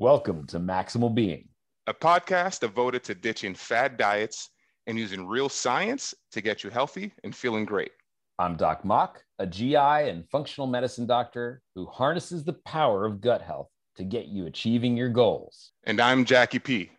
[0.00, 1.48] Welcome to Maximal Being,
[1.88, 4.50] a podcast devoted to ditching fad diets
[4.86, 7.90] and using real science to get you healthy and feeling great.
[8.38, 13.42] I'm Doc Mok, a GI and functional medicine doctor who harnesses the power of gut
[13.42, 15.72] health to get you achieving your goals.
[15.82, 16.92] And I'm Jacky P,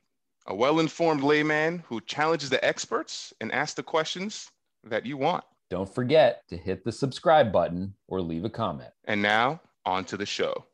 [0.47, 4.51] a well informed layman who challenges the experts and asks the questions
[4.83, 5.45] that you want.
[5.69, 8.91] Don't forget to hit the subscribe button or leave a comment.
[9.05, 10.65] And now, on to the show.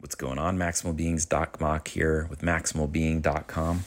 [0.00, 1.26] What's going on, Maximal Beings?
[1.26, 3.82] Doc Mok here with MaximalBeing.com.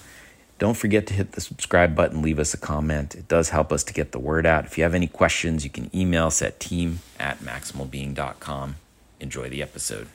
[0.60, 3.16] Don't forget to hit the subscribe button, leave us a comment.
[3.16, 4.66] It does help us to get the word out.
[4.66, 8.76] If you have any questions, you can email us at team at MaximalBeing.com.
[9.22, 10.10] Enjoy the episode.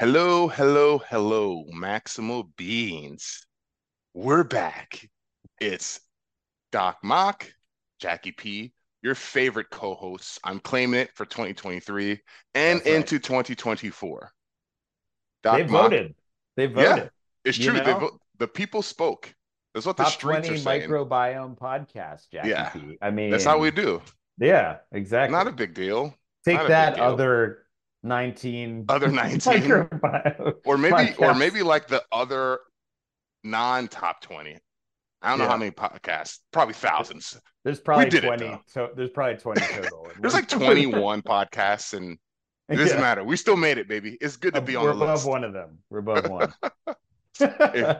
[0.00, 3.46] Hello, hello, hello, Maximal Beings.
[4.12, 5.08] We're back.
[5.60, 6.00] It's
[6.72, 7.46] Doc Mok,
[8.00, 8.72] Jacky P,
[9.04, 10.40] your favorite co-hosts.
[10.42, 12.18] I'm claiming it for 2023
[12.54, 12.86] and right.
[12.86, 14.32] into 2024.
[15.42, 16.14] Doc they voted.
[16.56, 16.84] They voted.
[16.84, 17.08] Yeah,
[17.44, 17.74] it's true.
[17.74, 19.32] They vo- the people spoke.
[19.74, 20.90] That's what Top the streets 20 are saying.
[20.90, 22.70] microbiome podcast, Jacky yeah.
[22.70, 22.96] P.
[23.02, 24.00] I mean, that's how we do.
[24.38, 25.36] Yeah, exactly.
[25.36, 26.14] Not a big deal.
[26.46, 27.66] Take that, other
[28.02, 29.70] 19 other 19
[30.64, 31.20] or maybe podcasts.
[31.20, 32.60] or maybe like the other
[33.42, 34.58] non-top 20
[35.24, 36.40] I don't know how many podcasts.
[36.52, 37.40] Probably thousands.
[37.64, 38.58] There's probably twenty.
[38.66, 40.08] So there's probably twenty total.
[40.20, 42.18] there's like twenty one podcasts, and
[42.68, 43.02] it doesn't yeah.
[43.02, 43.24] matter.
[43.24, 44.18] We still made it, baby.
[44.20, 45.24] It's good to be on We're the list.
[45.24, 45.78] above one of them.
[45.88, 46.54] We're above one.
[47.40, 47.96] if,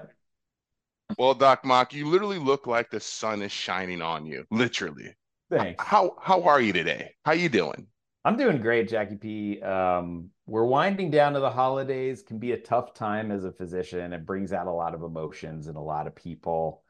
[1.19, 4.45] well, Doc Mok, you literally look like the sun is shining on you.
[4.51, 5.15] Literally.
[5.51, 5.83] Thanks.
[5.83, 7.15] How how are you today?
[7.25, 7.87] How you doing?
[8.27, 9.63] I'm doing great, Jacky P.
[9.63, 12.23] Um, we're winding down to the holidays.
[12.23, 14.13] Can be a tough time as a physician.
[14.13, 16.84] It brings out a lot of emotions and a lot of people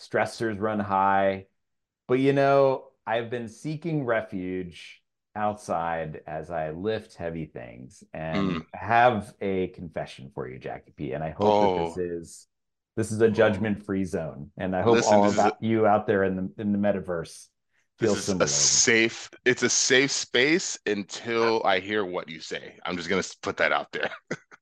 [0.00, 1.46] stressors run high.
[2.06, 5.02] But you know, I've been seeking refuge
[5.34, 8.66] outside as I lift heavy things and mm.
[8.74, 11.12] have a confession for you, Jacky P.
[11.12, 11.78] And I hope oh.
[11.78, 12.46] that this is
[12.96, 14.50] this is a judgment free zone.
[14.58, 17.46] And I hope Listen, all of you out there in the in the metaverse
[17.98, 22.74] feel this is a safe it's a safe space until I hear what you say.
[22.84, 24.10] I'm just gonna put that out there.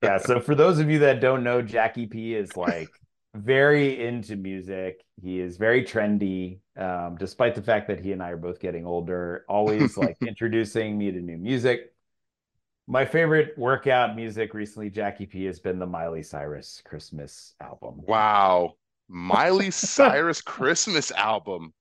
[0.03, 0.19] yeah.
[0.19, 2.91] So for those of you that don't know, Jacky P is like
[3.37, 5.05] very into music.
[5.23, 8.87] He is very trendy, um, despite the fact that he and I are both getting
[8.87, 9.45] older.
[9.49, 11.93] Always like introducing me to new music.
[12.89, 18.01] My favorite workout music recently, Jacky P, has been the Miley Cyrus Christmas album.
[18.07, 18.75] Wow,
[19.09, 21.73] Miley Cyrus Christmas album.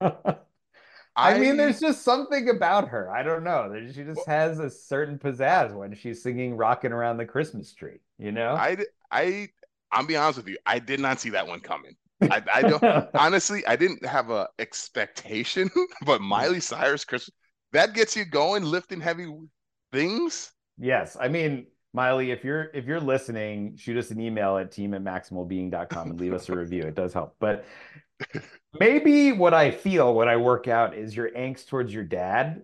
[1.17, 3.09] I, mean, there's just something about her.
[3.09, 3.73] I don't know.
[3.93, 8.31] She just has a certain pizzazz when she's singing "Rocking Around the Christmas Tree." You
[8.31, 8.77] know, I
[9.11, 9.49] I
[9.91, 11.95] I'll be honest with you, I did not see that one coming.
[12.21, 15.69] I, I don't honestly, I didn't have a expectation,
[16.05, 17.29] but Miley Cyrus, Chris,
[17.73, 19.27] that gets you going, lifting heavy
[19.91, 20.51] things.
[20.77, 24.93] Yes, I mean, Miley, if you're if you're listening, shoot us an email at team
[24.93, 26.83] at maximalbeing.com and leave us a review.
[26.83, 27.35] It does help.
[27.39, 27.65] But
[28.79, 32.63] maybe what I feel when I work out is your angst towards your dad,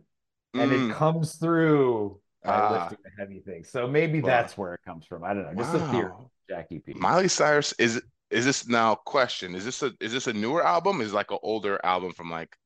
[0.54, 0.90] and mm.
[0.90, 3.70] it comes through by uh, lifting the heavy things.
[3.70, 5.24] So maybe that's where it comes from.
[5.24, 5.64] I don't know.
[5.64, 5.88] Just wow.
[5.88, 6.12] a theory.
[6.52, 6.94] Jacky P.
[6.96, 9.56] Miley Cyrus is is this now question?
[9.56, 11.00] Is this a is this a newer album?
[11.00, 12.58] Is like an older album from like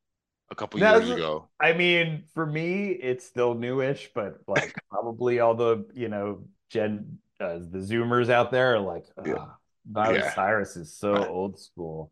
[0.50, 1.47] a couple years ago?
[1.59, 7.19] I mean, for me, it's still newish, but like probably all the you know Gen
[7.40, 9.46] uh, the Zoomers out there are like, yeah.
[9.90, 10.34] Miley yeah.
[10.34, 12.12] Cyrus is so I, old school.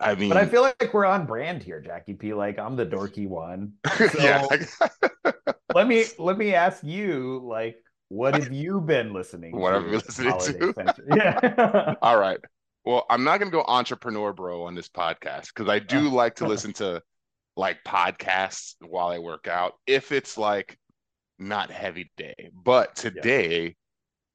[0.00, 2.34] I mean, but I feel like we're on brand here, Jacky P.
[2.34, 3.74] Like I'm the dorky one.
[3.96, 4.46] So yeah.
[5.74, 7.76] let me let me ask you, like,
[8.14, 9.80] what have you been listening what to?
[9.80, 10.94] have you listening to?
[11.16, 11.94] yeah.
[12.00, 12.38] All right.
[12.84, 16.36] Well, I'm not going to go entrepreneur bro on this podcast because I do like
[16.36, 17.02] to listen to
[17.56, 20.78] like podcasts while I work out if it's like
[21.40, 22.50] not heavy day.
[22.52, 23.74] But today,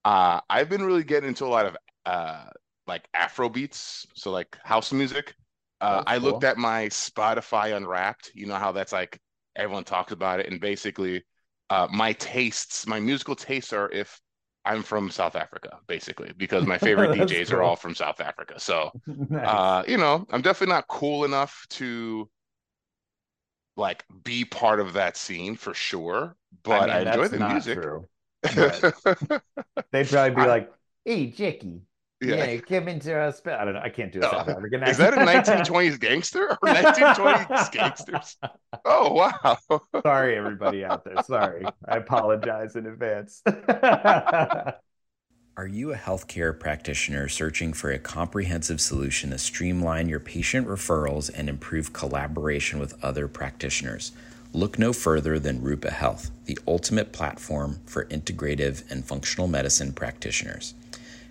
[0.06, 0.12] yeah.
[0.12, 2.46] uh, I've been really getting into a lot of uh,
[2.86, 5.34] like Afro beats, so like house music.
[5.80, 8.32] Uh, I looked at my Spotify Unwrapped.
[8.34, 9.18] You know how that's like
[9.56, 11.24] everyone talks about it, and basically
[11.70, 14.20] uh, my tastes, my musical tastes are if
[14.66, 17.58] I'm from South Africa, basically, because my favorite DJs cool.
[17.58, 18.60] are all from South Africa.
[18.60, 18.92] So,
[19.30, 19.48] nice.
[19.48, 22.30] uh, you know, I'm definitely not cool enough to
[23.78, 26.36] like be part of that scene for sure.
[26.64, 27.80] But I, mean, I enjoy the music.
[29.92, 30.72] They'd probably be I, like,
[31.06, 31.82] "Hey, Jacky,
[32.22, 33.82] yeah, yeah come into a spe- I don't know.
[33.82, 38.38] I can't do a South African Is that a 1920s gangster or 1920s gangsters?
[38.86, 39.80] Oh wow!
[40.04, 41.22] Sorry, everybody out there.
[41.24, 43.42] Sorry, I apologize in advance.
[45.60, 51.30] Are you a healthcare practitioner searching for a comprehensive solution to streamline your patient referrals
[51.34, 54.14] and improve collaboration with other practitioners?
[54.54, 60.76] Look no further than Rupa Health, the ultimate platform for integrative and functional medicine practitioners.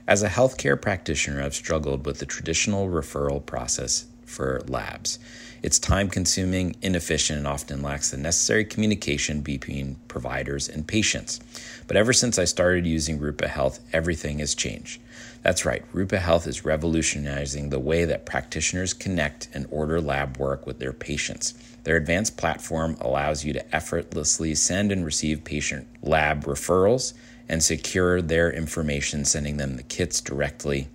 [0.08, 5.18] As a healthcare practitioner, I've struggled with the traditional referral process for labs.
[5.62, 11.40] It's time consuming, inefficient, and often lacks the necessary communication between providers and patients.
[11.86, 14.98] But ever since I started using Rupa Health, everything has changed.
[15.42, 20.66] That's right, Rupa Health is revolutionizing the way that practitioners connect and order lab work
[20.66, 21.52] with their patients.
[21.84, 27.12] Their advanced platform allows you to effortlessly send and receive patient lab referrals
[27.48, 30.88] and secure their information, sending them the kits directly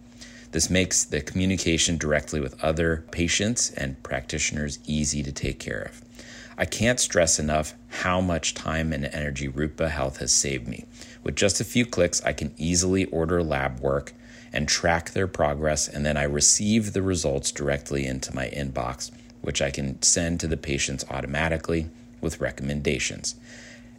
[0.54, 6.04] this makes the communication directly with other patients and practitioners easy to take care of.
[6.56, 10.86] I can't stress enough how much time and energy Rupa Health has saved me.
[11.24, 14.14] With just a few clicks, I can easily order lab work
[14.54, 19.10] and track their progress, and then I receive the results directly into my inbox,
[19.42, 21.90] which I can send to the patients automatically
[22.22, 23.34] with recommendations.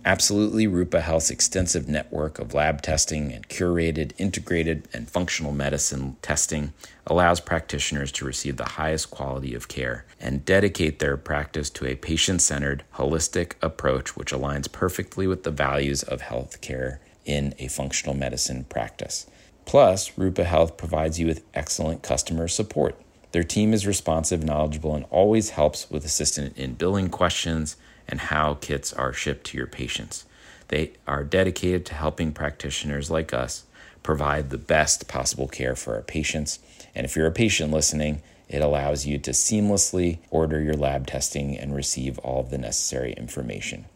[0.07, 6.75] Absolutely, Rupa Health's extensive network of lab testing and curated, integrated, and functional medicine testing
[7.07, 11.95] allows practitioners to receive the highest quality of care and dedicate their practice to a
[11.95, 18.15] patient centered, holistic approach which aligns perfectly with the values of healthcare in a functional
[18.15, 19.27] medicine practice.
[19.65, 23.01] Plus, Rupa Health provides you with excellent customer support.
[23.33, 27.77] Their team is responsive, knowledgeable, and always helps with assistance in billing questions
[28.09, 30.25] and how kits are shipped to your patients.
[30.69, 33.65] They are dedicated to helping practitioners like us
[34.03, 36.59] provide the best possible care for our patients.
[36.95, 41.59] And if you're a patient listening, it allows you to seamlessly order your lab testing
[41.59, 43.87] and receive all of the necessary information.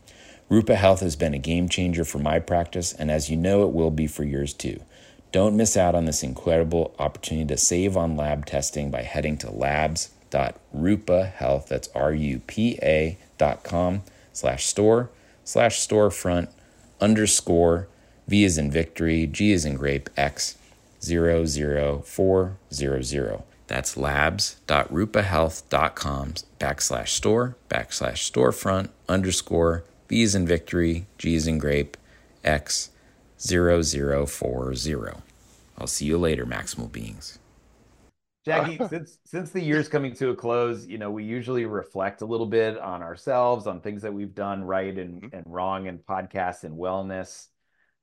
[0.49, 3.75] Rupa Health has been a game changer for my practice, and as you know, it
[3.75, 4.81] will be for yours too.
[5.31, 9.51] Don't miss out on this incredible opportunity to save on lab testing by heading to
[9.51, 13.28] labs.rupahealth, that's R-U-P-A dot
[13.63, 14.03] com
[14.33, 15.11] slash store
[15.45, 16.49] slash storefront
[17.01, 17.87] underscore
[18.27, 20.57] V is in victory, G is in grape, X
[21.01, 23.43] 00400.
[23.67, 31.99] That's labs.rupahealth.com backslash store backslash storefront underscore V is in victory, G is in grape,
[32.43, 32.91] X
[33.39, 35.13] 0040.
[35.79, 37.39] I'll see you later, Maximal Beings.
[38.49, 42.27] Jacky, since since the year's coming to a close, you know, we usually reflect a
[42.27, 45.37] little bit on ourselves, on things that we've done right and, mm-hmm.
[45.37, 47.47] and wrong in podcasts and wellness.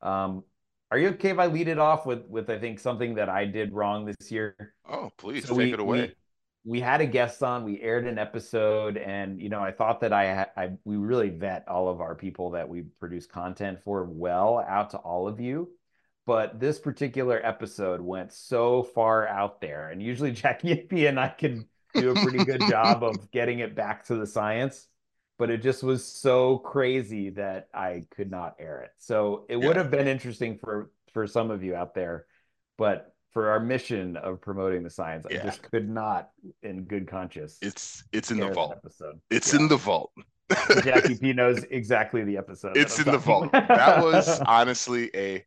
[0.01, 0.43] Um,
[0.91, 3.45] are you okay if I lead it off with with I think something that I
[3.45, 4.73] did wrong this year?
[4.87, 6.13] Oh, please so take we, it away.
[6.63, 9.99] We, we, had a guest on, we aired an episode, and you know, I thought
[10.01, 14.05] that I, I we really vet all of our people that we produce content for
[14.05, 15.69] well out to all of you
[16.25, 21.27] but this particular episode went so far out there and usually jacky p and i
[21.27, 24.87] can do a pretty good job of getting it back to the science
[25.37, 29.67] but it just was so crazy that i could not air it so it yeah.
[29.67, 32.25] would have been interesting for for some of you out there
[32.77, 35.39] but for our mission of promoting the science yeah.
[35.41, 36.29] i just could not
[36.63, 39.59] in good conscience it's it's in the vault episode it's yeah.
[39.59, 40.11] in the vault
[40.83, 45.43] jacky p knows exactly the episode it's in the vault that was honestly a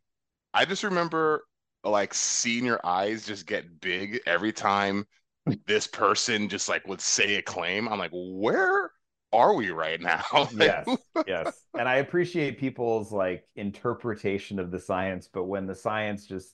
[0.53, 1.43] I just remember
[1.83, 5.05] like seeing your eyes just get big every time
[5.67, 7.87] this person just like would say a claim.
[7.87, 8.91] I'm like, where
[9.31, 10.23] are we right now?
[10.55, 10.87] yes,
[11.27, 11.61] yes.
[11.77, 16.53] And I appreciate people's like interpretation of the science, but when the science just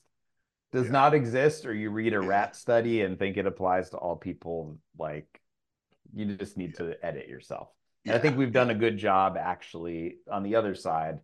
[0.72, 0.92] does yeah.
[0.92, 2.28] not exist, or you read a yeah.
[2.28, 5.40] rat study and think it applies to all people, like
[6.14, 6.86] you just need yeah.
[6.86, 7.68] to edit yourself.
[8.08, 11.18] I think we've done a good job actually on the other side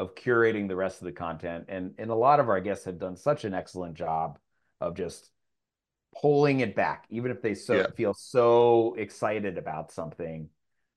[0.00, 1.66] of curating the rest of the content.
[1.68, 4.38] And and a lot of our guests have done such an excellent job
[4.80, 5.30] of just
[6.20, 7.86] pulling it back, even if they so yeah.
[7.94, 10.48] feel so excited about something.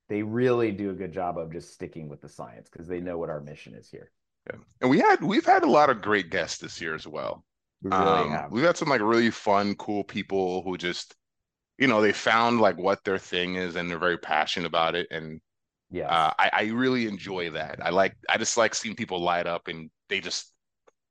[0.09, 3.17] They really do a good job of just sticking with the science because they know
[3.17, 4.11] what our mission is here.
[4.49, 4.59] Yeah.
[4.81, 7.43] And we had we've had a lot of great guests this year as well.
[7.81, 8.51] We really um, have.
[8.51, 11.15] We've had some like really fun, cool people who just,
[11.77, 15.07] you know, they found like what their thing is and they're very passionate about it.
[15.11, 15.41] And
[15.93, 17.79] yeah, uh, I, I really enjoy that.
[17.81, 20.51] I like I just like seeing people light up and they just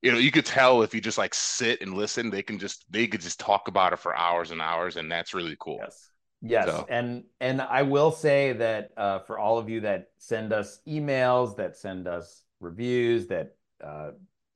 [0.02, 2.84] you know you could tell if you just like sit and listen they can just
[2.90, 6.08] they could just talk about it for hours and hours and that's really cool yes
[6.42, 6.86] yes so.
[6.90, 11.56] and and i will say that uh, for all of you that send us emails
[11.56, 14.10] that send us reviews that uh,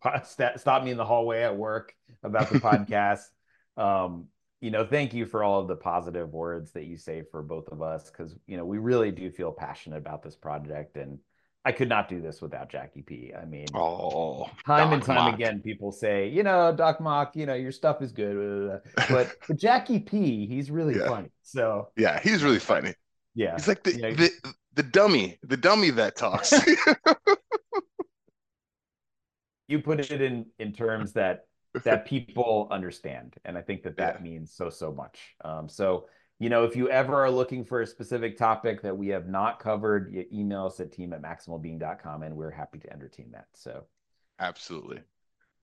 [0.24, 3.22] st- stop me in the hallway at work about the podcast
[3.76, 4.26] um,
[4.60, 7.68] you know, thank you for all of the positive words that you say for both
[7.68, 11.18] of us because you know we really do feel passionate about this project, and
[11.64, 13.32] I could not do this without Jacky P.
[13.40, 15.34] I mean, oh, time Doc and time Mock.
[15.34, 19.98] again, people say, you know, Doc Mok, you know, your stuff is good, but Jacky
[19.98, 21.08] P, he's really yeah.
[21.08, 21.28] funny.
[21.42, 22.94] So yeah, he's really funny.
[23.34, 24.14] Yeah, he's like the yeah.
[24.14, 24.30] the,
[24.74, 26.52] the dummy, the dummy that talks.
[29.68, 31.44] you put it in in terms that
[31.84, 33.36] that people understand.
[33.44, 34.22] And I think that that yeah.
[34.22, 35.34] means so, so much.
[35.44, 36.06] Um, so,
[36.38, 39.58] you know, if you ever are looking for a specific topic that we have not
[39.58, 43.46] covered, you email us at team at maximalbeing.com and we're happy to entertain that.
[43.54, 43.84] So,
[44.38, 45.00] absolutely.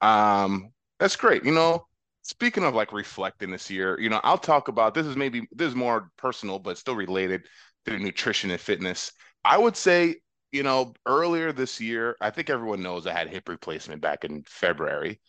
[0.02, 1.44] Um, that's great.
[1.46, 1.88] You know,
[2.24, 5.70] speaking of like reflecting this year, you know, I'll talk about this is maybe this
[5.70, 7.44] is more personal, but still related
[7.86, 9.12] to nutrition and fitness.
[9.44, 10.16] I would say,
[10.52, 14.44] you know, earlier this year, I think everyone knows I had hip replacement back in
[14.48, 15.20] February.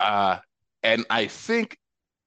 [0.00, 0.38] Uh,
[0.82, 1.78] and I think,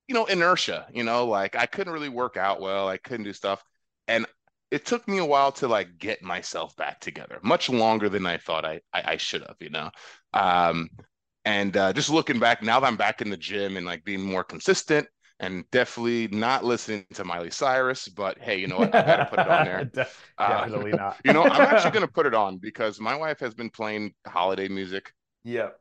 [0.07, 3.33] you know, inertia, you know, like I couldn't really work out well, I couldn't do
[3.33, 3.63] stuff.
[4.07, 4.25] And
[4.71, 8.37] it took me a while to like get myself back together, much longer than I
[8.37, 9.91] thought I I, I should have, you know.
[10.33, 10.89] Um,
[11.45, 14.21] and uh, just looking back now that I'm back in the gym and like being
[14.21, 15.07] more consistent
[15.39, 18.93] and definitely not listening to Miley Cyrus, but hey, you know what?
[18.95, 19.87] I gotta put it on there.
[20.47, 21.17] definitely uh, not.
[21.23, 24.67] you know, I'm actually gonna put it on because my wife has been playing holiday
[24.67, 25.11] music.
[25.43, 25.71] Yeah.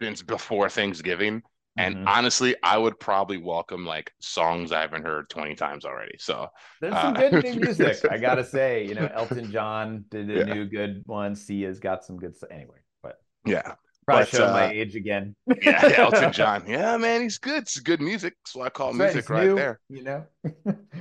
[0.00, 1.42] Since before Thanksgiving.
[1.78, 2.08] And mm-hmm.
[2.08, 6.16] honestly, I would probably welcome like songs I haven't heard 20 times already.
[6.18, 6.48] So
[6.80, 7.98] there's some uh, good new music.
[8.10, 10.54] I gotta say, you know, Elton John did a yeah.
[10.54, 11.36] new good one.
[11.36, 12.50] Sia's got some good stuff.
[12.50, 13.74] Anyway, but yeah.
[14.06, 15.36] Probably but, showing uh, my age again.
[15.46, 16.64] yeah, yeah, Elton John.
[16.66, 17.62] Yeah, man, he's good.
[17.62, 18.34] It's good music.
[18.44, 19.80] So I call That's music right, right new, there.
[19.88, 20.24] You know.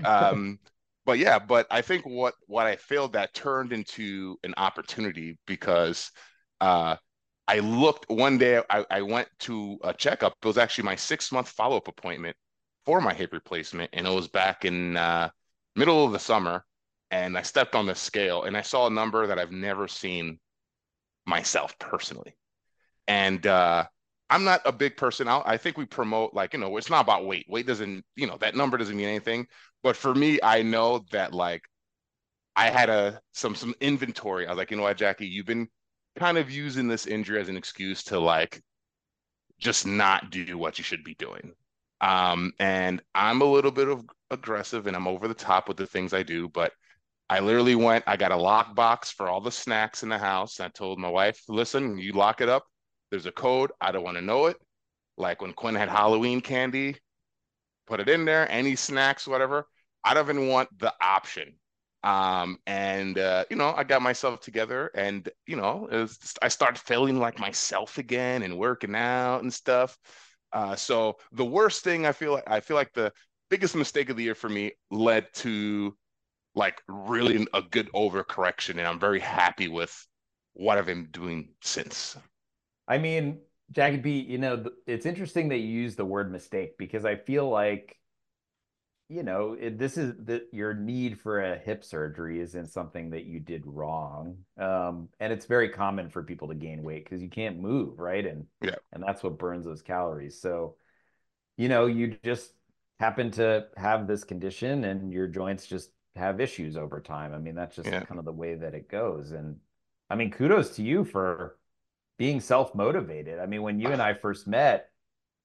[0.05, 0.59] um,
[1.07, 6.11] but yeah, but I think what what I failed that turned into an opportunity because
[6.59, 6.97] uh,
[7.47, 8.61] I looked one day.
[8.69, 10.33] I, I went to a checkup.
[10.41, 12.35] It was actually my six month follow up appointment
[12.85, 15.29] for my hip replacement, and it was back in uh,
[15.75, 16.65] middle of the summer.
[17.09, 20.39] And I stepped on the scale, and I saw a number that I've never seen
[21.25, 22.35] myself personally.
[23.07, 23.85] And uh,
[24.29, 25.27] I'm not a big person.
[25.27, 27.45] I, I think we promote like you know it's not about weight.
[27.49, 29.47] Weight doesn't you know that number doesn't mean anything.
[29.83, 31.63] But for me, I know that like
[32.55, 34.47] I had a some some inventory.
[34.47, 35.69] I was like, you know what, Jacky, you've been
[36.17, 38.61] kind of using this injury as an excuse to like
[39.59, 41.53] just not do what you should be doing.
[42.01, 45.87] Um, and I'm a little bit of aggressive and I'm over the top with the
[45.87, 46.71] things I do, but
[47.29, 50.59] I literally went, I got a lock box for all the snacks in the house.
[50.59, 52.65] and I told my wife, listen, you lock it up.
[53.09, 53.71] There's a code.
[53.81, 54.57] I don't want to know it.
[55.17, 56.95] Like when Quinn had Halloween candy,
[57.87, 59.65] put it in there, any snacks, whatever.
[60.03, 61.55] I don't even want the option.
[62.07, 66.79] Um, and uh, you know, I got myself together, and you know, just, I started
[66.79, 69.97] feeling like myself again and working out and stuff.
[70.53, 73.11] Uh, so the worst thing I feel like I feel like the
[73.49, 75.97] biggest mistake of the year for me led to
[76.55, 79.93] like really a good overcorrection, and I'm very happy with
[80.53, 82.15] what I've been doing since.
[82.87, 87.03] I mean, Jacky B, you know, it's interesting that you use the word mistake because
[87.03, 87.97] I feel like,
[89.09, 93.23] you know, it, this is that your need for a hip surgery isn't something that
[93.25, 94.37] you did wrong.
[94.57, 98.25] Um, and it's very common for people to gain weight because you can't move, right?
[98.25, 100.39] And yeah, and that's what burns those calories.
[100.41, 100.75] So,
[101.55, 102.51] you know, you just
[102.99, 107.33] happen to have this condition and your joints just have issues over time.
[107.33, 108.03] I mean, that's just yeah.
[108.03, 109.31] kind of the way that it goes.
[109.31, 109.57] And
[110.09, 111.57] I mean, kudos to you for
[112.17, 113.39] being self motivated.
[113.39, 114.89] I mean, when you and I first met,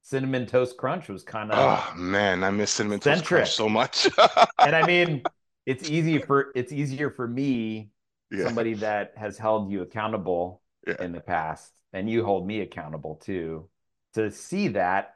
[0.02, 3.20] cinnamon toast crunch was kind of oh man, I miss cinnamon centric.
[3.20, 4.08] toast crunch so much.
[4.58, 5.22] and I mean,
[5.64, 7.90] it's easy for it's easier for me,
[8.30, 8.44] yeah.
[8.44, 10.96] somebody that has held you accountable yeah.
[11.00, 13.68] in the past, and you hold me accountable too,
[14.14, 15.14] to see that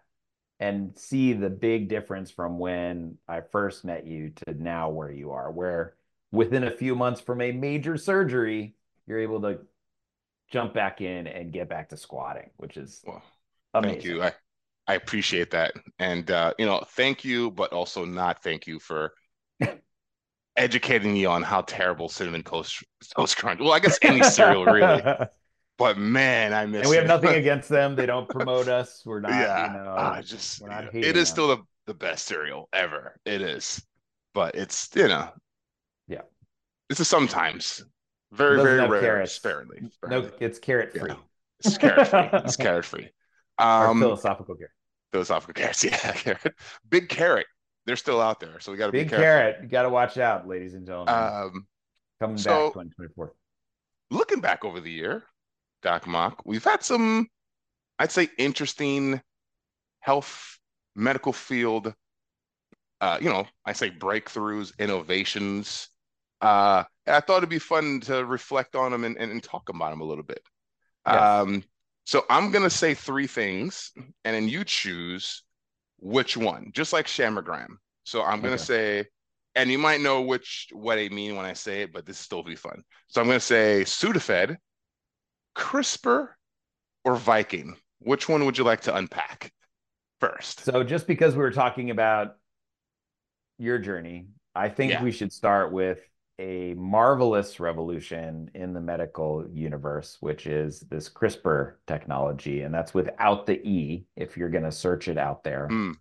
[0.58, 5.32] and see the big difference from when I first met you to now where you
[5.32, 5.96] are, where
[6.32, 8.74] within a few months from a major surgery,
[9.06, 9.58] you're able to
[10.50, 13.22] jump back in and get back to squatting, which is well,
[13.74, 14.00] amazing.
[14.00, 14.22] Thank you.
[14.22, 14.32] I,
[14.88, 15.74] I appreciate that.
[15.98, 19.12] And, uh, you know, thank you, but also not thank you for
[20.56, 22.84] educating me on how terrible cinnamon toast,
[23.16, 23.60] toast crunch.
[23.60, 25.02] Well, I guess any cereal really.
[25.78, 26.82] But man, I miss.
[26.82, 27.96] And we have nothing against them.
[27.96, 29.02] They don't promote us.
[29.04, 29.32] We're not.
[29.32, 30.60] Yeah, you know, I just.
[30.60, 31.24] We're not it is them.
[31.26, 33.16] still the, the best cereal ever.
[33.26, 33.84] It is,
[34.32, 35.28] but it's you know.
[36.08, 36.22] Yeah.
[36.88, 37.84] This is sometimes
[38.32, 39.00] very, very rare.
[39.00, 39.32] Carrots.
[39.32, 40.28] Sparingly, sparingly.
[40.28, 41.10] No, it's carrot free.
[41.10, 41.16] Yeah.
[41.62, 42.28] It's carrot free.
[42.32, 43.10] it's carrot free.
[43.58, 44.72] Um, philosophical carrot.
[45.12, 45.84] Philosophical carrots.
[46.26, 46.36] Yeah.
[46.88, 47.46] Big carrot.
[47.86, 49.58] They're still out there, so we got to be big carrot.
[49.62, 51.14] You got to watch out, ladies and gentlemen.
[51.14, 51.66] Um,
[52.20, 53.34] Coming so, back 2024.
[54.10, 55.24] Looking back over the year,
[55.82, 57.28] Doc Mok, we've had some,
[57.98, 59.20] I'd say, interesting
[60.00, 60.58] health
[60.96, 61.94] medical field.
[63.00, 65.90] Uh, you know, I say breakthroughs, innovations
[66.40, 69.90] uh, I thought it'd be fun to reflect on them and, and, and talk about
[69.90, 70.42] them a little bit.
[71.06, 71.20] Yes.
[71.20, 71.64] Um,
[72.06, 73.92] so I'm gonna say three things,
[74.24, 75.42] and then you choose
[75.98, 77.76] which one, just like Shamagram.
[78.04, 78.62] So I'm gonna okay.
[78.62, 79.04] say,
[79.54, 82.42] and you might know which what I mean when I say it, but this still
[82.42, 82.82] be fun.
[83.08, 84.56] So I'm gonna say Sudafed,
[85.54, 86.28] CRISPR,
[87.04, 87.76] or Viking.
[87.98, 89.52] Which one would you like to unpack?
[90.20, 90.64] first.
[90.64, 92.36] So just because we were talking about
[93.58, 95.02] your journey, I think yeah.
[95.02, 96.00] we should start with
[96.38, 102.62] a marvelous revolution in the medical universe, which is this CRISPR technology.
[102.62, 105.68] And that's without the E if you're going to search it out there.
[105.70, 105.94] Mm.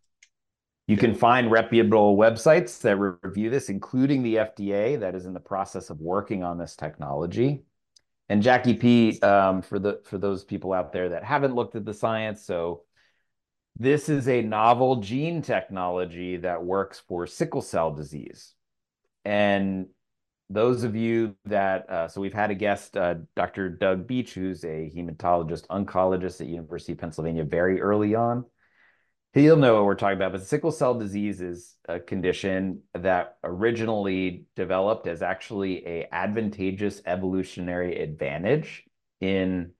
[0.87, 5.39] You can find reputable websites that review this, including the FDA, that is in the
[5.39, 7.63] process of working on this technology.
[8.29, 11.85] And Jacky P, um, for the for those people out there that haven't looked at
[11.85, 12.83] the science, so
[13.77, 18.53] this is a novel gene technology that works for sickle cell disease.
[19.23, 19.87] And
[20.49, 23.69] those of you that uh, so we've had a guest, uh, Dr.
[23.69, 28.45] Doug Beach, who's a hematologist oncologist at University of Pennsylvania, very early on.
[29.33, 30.31] He'll know what we're talking about.
[30.31, 38.01] But sickle cell disease is a condition that originally developed as actually a advantageous evolutionary
[38.01, 38.85] advantage
[39.19, 39.71] in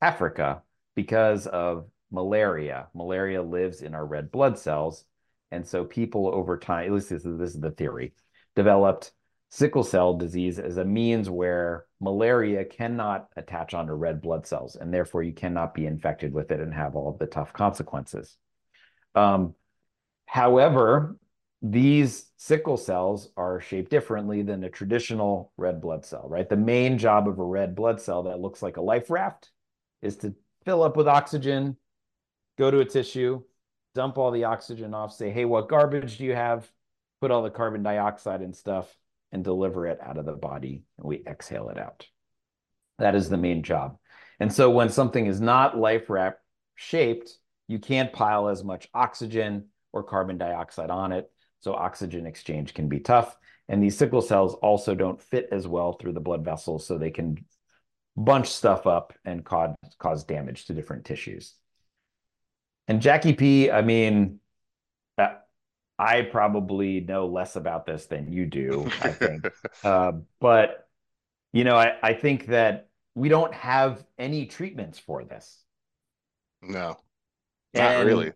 [0.00, 0.62] Africa
[0.94, 2.88] because of malaria.
[2.94, 5.04] Malaria lives in our red blood cells,
[5.50, 8.12] and so people over time, at least this is, this is the theory,
[8.54, 9.10] developed
[9.52, 14.92] sickle cell disease as a means where malaria cannot attach onto red blood cells, and
[14.92, 18.38] therefore you cannot be infected with it and have all of the tough consequences.
[19.14, 19.54] Um,
[20.24, 21.18] however,
[21.60, 26.48] these sickle cells are shaped differently than a traditional red blood cell, right?
[26.48, 29.50] The main job of a red blood cell that looks like a life raft
[30.00, 31.76] is to fill up with oxygen,
[32.56, 33.42] go to a tissue,
[33.94, 36.66] dump all the oxygen off, say, hey, what garbage do you have?
[37.20, 38.96] Put all the carbon dioxide and stuff
[39.32, 42.06] and deliver it out of the body, and we exhale it out.
[42.98, 43.98] That is the main job.
[44.38, 46.38] And so when something is not life wrap
[46.74, 47.32] shaped,
[47.68, 51.30] you can't pile as much oxygen or carbon dioxide on it.
[51.60, 53.36] So oxygen exchange can be tough.
[53.68, 57.10] And these sickle cells also don't fit as well through the blood vessels, so they
[57.10, 57.44] can
[58.16, 61.54] bunch stuff up and cause, cause damage to different tissues.
[62.88, 64.40] And Jacky P, I mean,
[65.98, 69.48] I probably know less about this than you do, I think.
[69.84, 70.88] uh, but,
[71.52, 75.62] you know, I, I think that we don't have any treatments for this.
[76.62, 76.96] No,
[77.74, 78.32] not and really.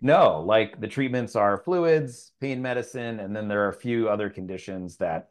[0.00, 4.28] No, like the treatments are fluids, pain medicine, and then there are a few other
[4.28, 5.30] conditions that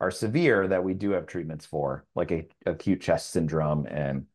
[0.00, 4.26] are severe that we do have treatments for, like a, acute chest syndrome and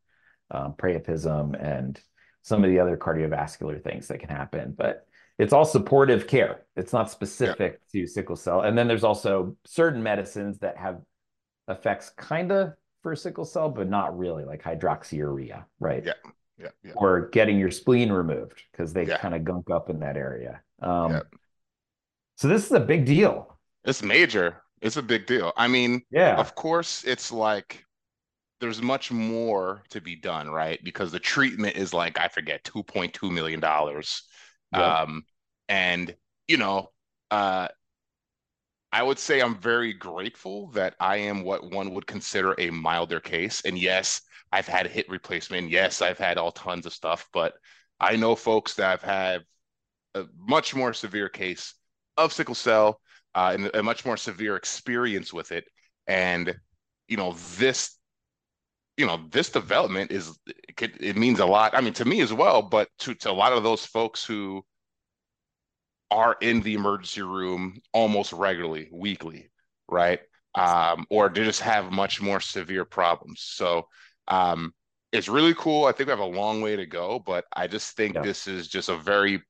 [0.51, 1.99] um, priapism and
[2.41, 4.73] some of the other cardiovascular things that can happen.
[4.77, 5.07] But
[5.39, 6.65] it's all supportive care.
[6.75, 8.01] It's not specific yeah.
[8.01, 8.61] to sickle cell.
[8.61, 10.99] And then there's also certain medicines that have
[11.69, 16.03] effects kind of for sickle cell, but not really, like hydroxyurea, right?
[16.05, 16.13] Yeah.
[16.57, 16.67] Yeah.
[16.83, 16.91] yeah.
[16.95, 19.17] Or getting your spleen removed because they yeah.
[19.17, 20.61] kind of gunk up in that area.
[20.81, 21.21] Um, yeah.
[22.35, 23.57] So this is a big deal.
[23.85, 24.61] It's major.
[24.81, 25.53] It's a big deal.
[25.55, 26.35] I mean, yeah.
[26.35, 27.85] Of course, it's like
[28.59, 30.83] there's much more to be done, right?
[30.83, 34.23] Because the treatment is like I forget, two point two million dollars
[34.73, 35.23] um,
[35.69, 36.13] and
[36.47, 36.91] you know,
[37.31, 37.69] uh,
[38.91, 43.19] I would say I'm very grateful that I am what one would consider a milder
[43.19, 43.61] case.
[43.63, 45.69] And yes, I've had hip replacement.
[45.69, 47.53] Yes, I've had all tons of stuff, but
[47.99, 49.45] I know folks that have had
[50.15, 51.75] a much more severe case
[52.17, 52.99] of sickle cell
[53.35, 55.65] uh, and a much more severe experience with it.
[56.07, 56.55] And
[57.07, 57.95] you know, this
[58.97, 60.37] you know this development is
[60.77, 63.31] it, it, means a lot i mean to me as well but to, to a
[63.31, 64.61] lot of those folks who
[66.11, 69.49] are in the emergency room almost regularly weekly
[69.91, 70.19] right?
[70.55, 73.41] Um, or they just have much more severe problems.
[73.41, 73.87] So
[74.27, 74.73] um,
[75.11, 75.85] it's really cool.
[75.85, 78.21] I think we have a long way to go but i just think yeah.
[78.21, 79.41] this is just a very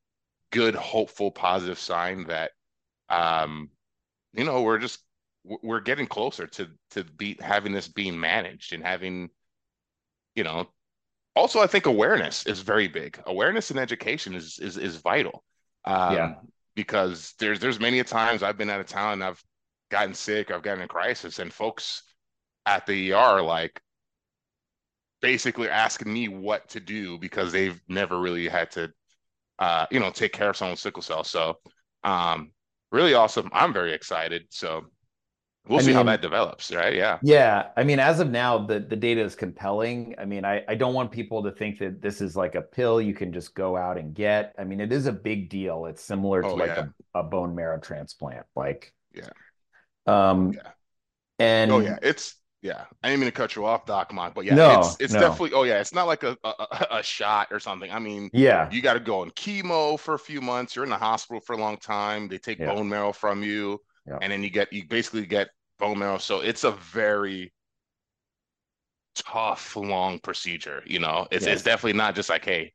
[0.51, 2.51] good hopeful positive sign that
[3.09, 3.69] um,
[4.33, 4.99] you know we're just
[5.43, 9.29] we're getting closer to to be having this being managed and having
[10.35, 10.67] you know
[11.35, 13.21] also i think awareness is very big.
[13.25, 15.43] Awareness and education is is, is vital
[15.85, 16.33] um, yeah
[16.75, 19.43] because there's there's many a times i've been out of town i've
[19.91, 22.03] gotten sick i've gotten in crisis and folks
[22.65, 23.81] at the er like
[25.21, 28.91] basically asking me what to do because they've never really had to
[29.59, 31.23] uh, you know take care of someone with sickle cell.
[31.23, 31.55] So
[32.03, 32.51] um
[32.91, 33.49] really awesome.
[33.53, 34.45] I'm very excited.
[34.49, 34.85] So
[35.69, 36.95] We'll I see mean, how that develops, right?
[36.95, 37.19] Yeah.
[37.21, 37.67] Yeah.
[37.77, 40.15] I mean, as of now, the, the data is compelling.
[40.17, 42.99] I mean, I, I don't want people to think that this is like a pill
[42.99, 44.55] you can just go out and get.
[44.57, 45.85] I mean, it is a big deal.
[45.85, 46.85] It's similar to oh, like yeah.
[47.13, 48.47] a, a bone marrow transplant.
[48.55, 49.29] Like, yeah.
[50.07, 50.71] Um, yeah.
[51.37, 51.99] And oh, yeah.
[52.01, 52.85] It's, yeah.
[53.03, 55.19] I didn't mean to cut you off, Doc Mok, but yeah, no, it's, it's no.
[55.19, 55.79] definitely, oh, yeah.
[55.79, 57.91] It's not like a, a, a shot or something.
[57.91, 58.67] I mean, yeah.
[58.71, 60.75] You got to go on chemo for a few months.
[60.75, 62.27] You're in the hospital for a long time.
[62.27, 62.73] They take yeah.
[62.73, 63.79] bone marrow from you.
[64.07, 64.17] Yeah.
[64.23, 65.49] And then you get you basically get
[65.79, 66.17] bone marrow.
[66.17, 67.53] So it's a very
[69.15, 70.83] tough, long procedure.
[70.85, 72.73] You know, it's it's definitely not just like, hey,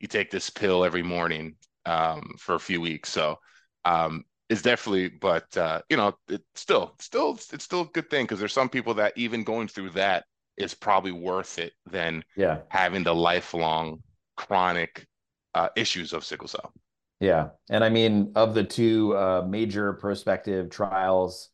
[0.00, 1.56] you take this pill every morning.
[1.86, 3.08] um, for a few weeks.
[3.10, 3.38] So
[3.84, 8.24] um, it's definitely, but uh, you know, it's still, still, it's still a good thing
[8.24, 10.24] because there's some people that even going through that
[10.56, 14.02] is probably worth it than yeah having the lifelong
[14.36, 15.06] chronic
[15.54, 16.72] uh, issues of sickle cell.
[17.20, 17.50] Yeah.
[17.70, 21.50] And I mean, of the two uh, major prospective trials,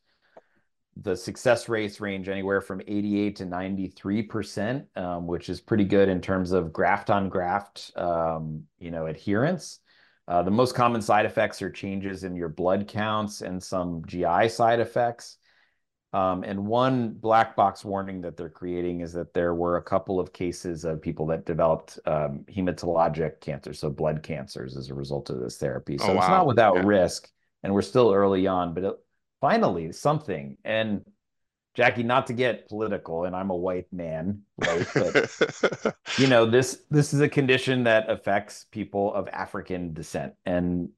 [0.96, 6.20] the success rates range anywhere from 88 to 93%, um, which is pretty good in
[6.20, 9.80] terms of graft on graft, um, you know, adherence.
[10.28, 14.48] Uh, the most common side effects are changes in your blood counts and some GI
[14.48, 15.38] side effects.
[16.12, 20.20] Um, and one black box warning that they're creating is that there were a couple
[20.20, 25.30] of cases of people that developed um, hematologic cancer, so blood cancers as a result
[25.30, 25.96] of this therapy.
[25.96, 26.20] So oh, wow.
[26.20, 26.82] it's not without yeah.
[26.84, 27.30] risk,
[27.62, 28.94] and we're still early on, but it,
[29.42, 30.56] finally something.
[30.64, 31.04] And
[31.74, 34.86] Jacky, not to get political, and I'm a white man, right?
[34.94, 40.90] But you know, this this is a condition that affects people of African descent, and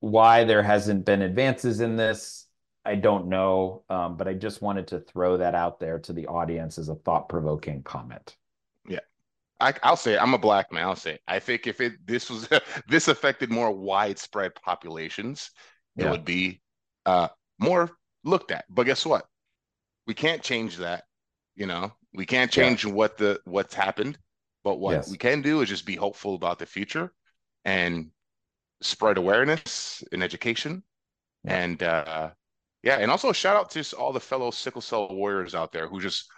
[0.00, 2.46] why there hasn't been advances in this
[2.84, 6.26] I don't know, um, but I just wanted to throw that out there to the
[6.26, 8.36] audience as a thought provoking comment.
[8.88, 8.98] Yeah,
[9.60, 10.22] I, will say it.
[10.22, 10.84] I'm a black man.
[10.84, 11.20] I'll say it.
[11.28, 12.48] I think if it this was
[12.88, 15.50] this affected more widespread populations,
[15.96, 16.10] it yeah.
[16.10, 16.60] would be
[17.06, 17.28] uh,
[17.62, 17.90] more
[18.24, 18.64] looked at.
[18.68, 19.26] But guess what?
[20.06, 21.04] We can't change that.
[21.54, 22.92] You know, we can't change yeah.
[22.92, 24.18] what the what's happened.
[24.64, 25.10] But what yes.
[25.10, 27.12] we can do is just be hopeful about the future
[27.64, 28.10] and
[28.80, 30.82] spread awareness in education
[31.44, 31.56] yeah.
[31.56, 32.30] and uh,
[32.82, 36.00] yeah, and also shout out to all the fellow sickle cell warriors out there who
[36.00, 36.28] just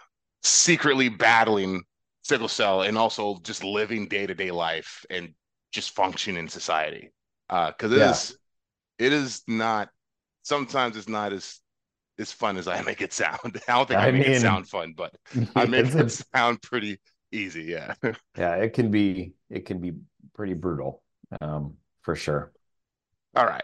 [0.43, 1.83] secretly battling
[2.23, 5.33] sickle cell and also just living day to day life and
[5.71, 7.11] just function in society.
[7.49, 8.11] Because uh, it yeah.
[8.11, 8.37] is,
[8.99, 9.89] it is not.
[10.45, 11.59] Sometimes it's not as
[12.19, 13.39] as fun as I make it sound.
[13.67, 15.15] I don't think I, I make mean, it sound fun, but
[15.55, 16.99] I make it sound pretty
[17.31, 17.63] easy.
[17.63, 17.95] Yeah.
[18.37, 19.33] yeah, it can be.
[19.49, 19.93] It can be
[20.33, 21.01] pretty brutal,
[21.41, 22.51] um, for sure.
[23.35, 23.63] All right.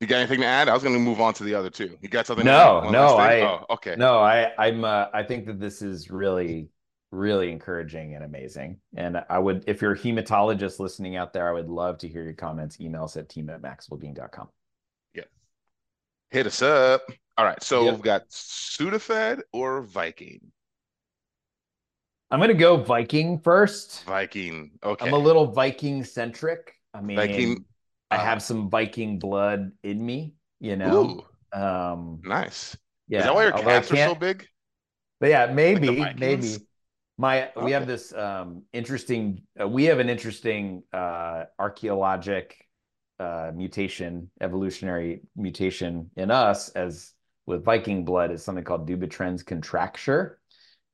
[0.00, 0.68] You got anything to add?
[0.70, 1.98] I was going to move on to the other two.
[2.00, 2.46] You got something?
[2.46, 3.42] No, no, I.
[3.42, 3.96] Oh, okay.
[3.96, 4.82] No, I, I'm.
[4.82, 6.70] Uh, I think that this is really,
[7.10, 8.78] really encouraging and amazing.
[8.96, 12.22] And I would, if you're a hematologist listening out there, I would love to hear
[12.22, 12.78] your comments.
[12.78, 14.48] Emails at team at maximalbeing.com.
[16.30, 17.02] Hit us up.
[17.36, 17.62] All right.
[17.62, 17.94] So yep.
[17.94, 20.40] we've got Sudafed or Viking.
[22.30, 24.04] I'm going to go Viking first.
[24.04, 24.70] Viking.
[24.84, 25.06] Okay.
[25.06, 26.74] I'm a little Viking centric.
[26.94, 27.64] I mean, Viking
[28.10, 28.24] I uh-huh.
[28.24, 31.24] have some Viking blood in me, you know.
[31.54, 32.76] Ooh, um, nice.
[33.08, 33.20] Yeah.
[33.20, 34.46] Is that why your calves are so big?
[35.20, 36.56] But yeah, maybe, like maybe.
[37.18, 37.64] My okay.
[37.64, 39.42] we have this um, interesting.
[39.60, 42.56] Uh, we have an interesting uh, archaeologic
[43.20, 47.12] uh, mutation, evolutionary mutation in us as
[47.46, 50.40] with Viking blood is something called Dupuytren's contracture.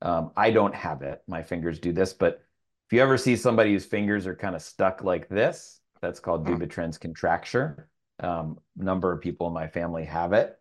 [0.02, 1.22] Um, I don't have it.
[1.28, 2.42] My fingers do this, but
[2.86, 6.46] if you ever see somebody whose fingers are kind of stuck like this, that's called
[6.46, 6.58] mm.
[6.58, 7.88] Dupuytren's contracture.
[8.18, 10.58] Um, number of people in my family have it,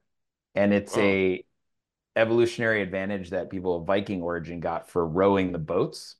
[0.53, 1.01] and it's oh.
[1.01, 1.45] a
[2.15, 6.15] evolutionary advantage that people of Viking origin got for rowing the boats.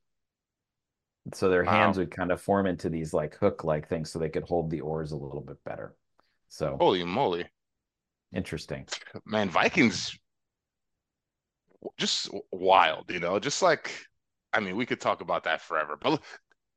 [1.34, 1.72] So their wow.
[1.72, 4.82] hands would kind of form into these like hook-like things, so they could hold the
[4.82, 5.96] oars a little bit better.
[6.50, 7.46] So holy moly,
[8.34, 8.88] interesting,
[9.26, 9.50] man!
[9.50, 10.18] Vikings
[11.98, 13.92] just wild, you know, just like
[14.56, 15.98] I mean, we could talk about that forever.
[16.02, 16.22] But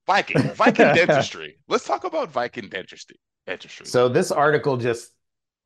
[0.07, 1.59] Viking, Viking dentistry.
[1.69, 3.17] Let's talk about Viking dentistry.
[3.47, 3.87] Dentistry.
[3.87, 5.13] So this article just,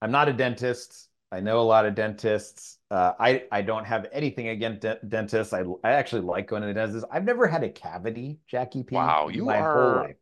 [0.03, 1.09] I'm not a dentist.
[1.33, 2.79] I know a lot of dentists.
[2.93, 5.55] Uh, I I don't have anything against de- dentists.
[5.55, 7.07] I I actually like going to the dentist.
[7.11, 8.95] I've never had a cavity, Jacky P.
[8.95, 10.15] Wow, you are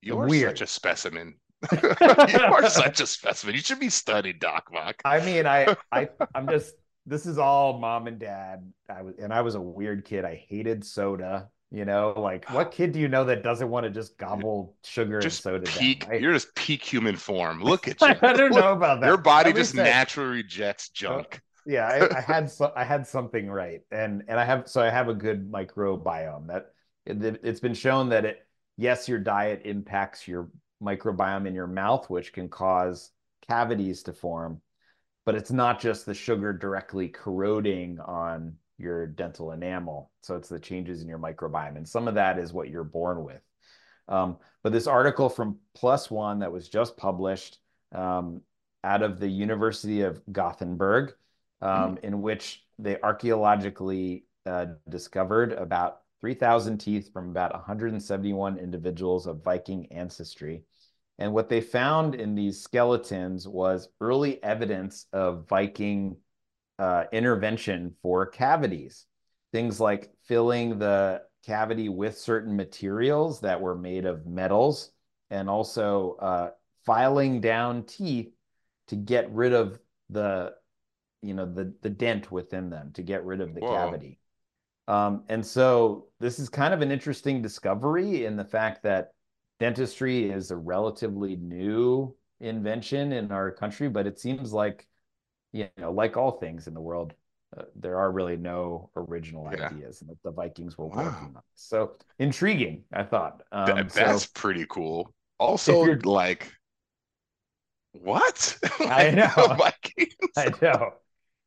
[0.00, 0.56] you are weird.
[0.56, 1.34] such a specimen.
[1.82, 1.90] you
[2.40, 3.54] are such a specimen.
[3.54, 5.02] You should be studied, Doc Mok.
[5.04, 8.72] I mean, I I I'm just this is all mom and dad.
[8.88, 10.24] I was and I was a weird kid.
[10.24, 11.50] I hated soda.
[11.70, 15.20] You know, like what kid do you know that doesn't want to just gobble sugar
[15.20, 16.06] just and soda peak?
[16.10, 17.62] You're just peak human form.
[17.62, 18.06] Look at you.
[18.06, 19.08] I don't know about that.
[19.08, 21.42] Your body just naturally rejects junk.
[21.66, 24.90] Yeah, I, I had so, I had something right, and and I have so I
[24.90, 26.48] have a good microbiome.
[26.48, 26.72] That
[27.06, 28.46] it, it's been shown that it
[28.76, 30.50] yes, your diet impacts your
[30.82, 33.10] microbiome in your mouth, which can cause
[33.48, 34.60] cavities to form,
[35.24, 40.10] but it's not just the sugar directly corroding on your dental enamel.
[40.22, 41.76] So it's the changes in your microbiome.
[41.76, 43.40] And some of that is what you're born with.
[44.08, 47.58] Um, but this article from ONE that was just published
[47.94, 48.42] um,
[48.82, 51.14] out of the University of Gothenburg,
[51.64, 52.04] um, mm-hmm.
[52.04, 59.90] in which they archaeologically uh, discovered about 3,000 teeth from about 171 individuals of Viking
[59.90, 60.62] ancestry.
[61.18, 66.16] And what they found in these skeletons was early evidence of Viking
[66.78, 69.06] uh, intervention for cavities.
[69.52, 74.90] Things like filling the cavity with certain materials that were made of metals
[75.30, 76.50] and also uh,
[76.84, 78.32] filing down teeth
[78.88, 79.78] to get rid of
[80.10, 80.54] the
[81.24, 83.72] you know the the dent within them to get rid of the Whoa.
[83.72, 84.18] cavity
[84.86, 89.12] um, and so this is kind of an interesting discovery in the fact that
[89.58, 94.86] dentistry is a relatively new invention in our country but it seems like
[95.52, 97.14] you know like all things in the world
[97.56, 99.68] uh, there are really no original yeah.
[99.68, 101.04] ideas and the vikings were wow.
[101.04, 106.52] working on so intriguing i thought um, that, that's so, pretty cool also like
[108.02, 108.58] what?
[108.80, 109.54] I know.
[109.58, 110.14] Vikings.
[110.36, 110.94] I know.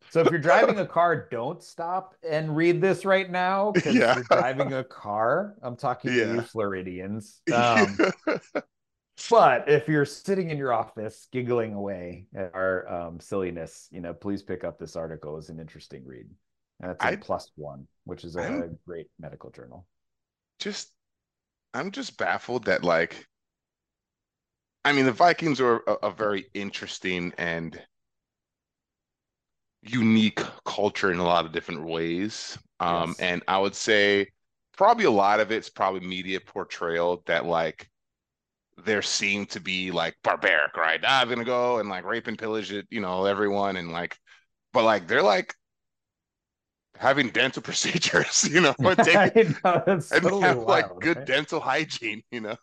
[0.10, 4.16] So if you're driving a car, don't stop and read this right now because yeah.
[4.16, 5.56] you're driving a car.
[5.62, 6.26] I'm talking yeah.
[6.26, 7.42] to you Floridians.
[7.54, 7.98] Um,
[9.32, 14.14] but if you're sitting in your office giggling away at our um, silliness, you know,
[14.14, 15.38] please pick up this article.
[15.40, 16.28] It's an interesting read.
[16.82, 19.88] And it's a I, PLOS ONE, which is a, a great medical journal.
[20.60, 20.92] Just,
[21.74, 23.28] I'm just baffled that like
[24.88, 27.78] I mean, the Vikings are a, a very interesting and
[29.88, 32.58] unique culture in a lot of different ways.
[32.80, 33.20] Um, yes.
[33.20, 34.28] And I would say
[34.78, 37.90] probably a lot of it's probably media portrayal that like
[38.86, 41.02] they're seen to be like barbaric, right?
[41.06, 44.18] Ah, I'm gonna go and like rape and pillage it, you know, everyone and like,
[44.74, 45.56] but like they're like
[46.98, 51.26] having dental procedures, you know, and, take, know, and totally have wild, like good right?
[51.26, 52.58] dental hygiene, you know.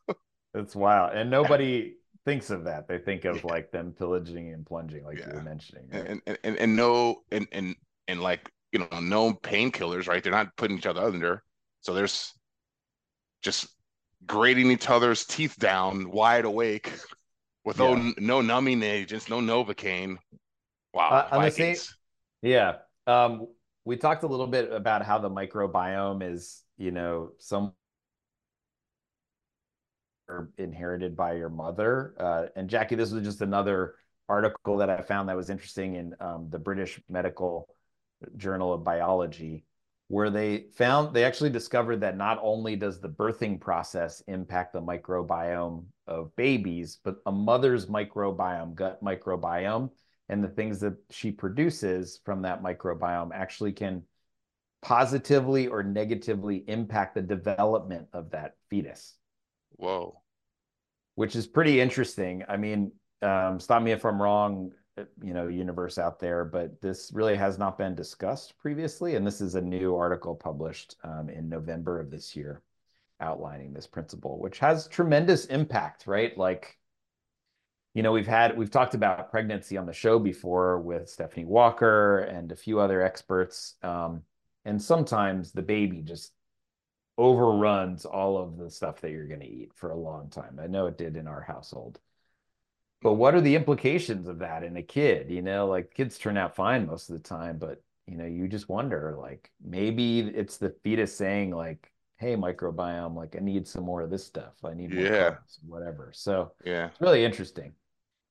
[0.54, 2.88] It's wild, and nobody thinks of that.
[2.88, 3.42] They think of yeah.
[3.44, 5.28] like them pillaging and plunging, like yeah.
[5.28, 6.06] you were mentioning, right?
[6.06, 7.76] and, and, and and no and and
[8.08, 10.22] and like you know no painkillers, right?
[10.22, 11.42] They're not putting each other under,
[11.80, 12.32] so there's
[13.42, 13.68] just
[14.26, 16.92] grating each other's teeth down, wide awake,
[17.64, 17.94] with yeah.
[17.94, 20.16] no no numbing agents, no novocaine.
[20.92, 21.76] Wow, uh, same,
[22.42, 22.76] yeah.
[23.06, 23.48] Um,
[23.84, 27.72] we talked a little bit about how the microbiome is, you know, some
[30.58, 32.14] inherited by your mother.
[32.18, 33.94] Uh, and Jacky, this was just another
[34.28, 37.68] article that I found that was interesting in um, the British Medical
[38.36, 39.64] Journal of Biology,
[40.08, 44.80] where they found they actually discovered that not only does the birthing process impact the
[44.80, 49.90] microbiome of babies, but a mother's microbiome, gut microbiome,
[50.28, 54.02] and the things that she produces from that microbiome actually can
[54.80, 59.16] positively or negatively impact the development of that fetus.
[59.76, 60.20] Whoa.
[61.14, 62.44] Which is pretty interesting.
[62.48, 64.72] I mean, um, stop me if I'm wrong,
[65.22, 69.16] you know, universe out there, but this really has not been discussed previously.
[69.16, 72.62] And this is a new article published um, in November of this year
[73.20, 76.36] outlining this principle, which has tremendous impact, right?
[76.36, 76.78] Like,
[77.94, 82.18] you know, we've had, we've talked about pregnancy on the show before with Stephanie Walker
[82.18, 83.76] and a few other experts.
[83.82, 84.22] Um,
[84.64, 86.32] and sometimes the baby just
[87.16, 90.58] overruns all of the stuff that you're going to eat for a long time.
[90.60, 92.00] I know it did in our household.
[93.02, 95.30] But what are the implications of that in a kid?
[95.30, 98.48] You know, like kids turn out fine most of the time, but you know, you
[98.48, 103.84] just wonder like maybe it's the fetus saying like, "Hey, microbiome, like I need some
[103.84, 104.54] more of this stuff.
[104.64, 105.34] I need more yeah,
[105.66, 107.74] whatever." So yeah, it's really interesting.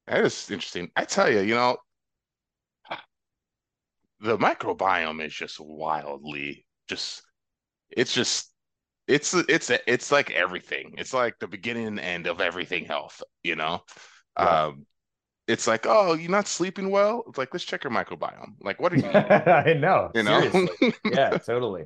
[0.07, 0.89] That is interesting.
[0.95, 1.77] I tell you, you know,
[4.21, 7.21] the microbiome is just wildly just
[7.91, 8.52] it's just
[9.07, 10.95] it's it's it's like everything.
[10.97, 13.21] It's like the beginning and end of everything health.
[13.43, 13.83] You know,
[14.39, 14.65] yeah.
[14.65, 14.85] um,
[15.47, 17.23] it's like oh, you're not sleeping well.
[17.27, 18.55] It's like let's check your microbiome.
[18.61, 19.05] Like what are you?
[19.13, 20.11] I know.
[20.15, 20.67] You know?
[21.11, 21.85] yeah, totally.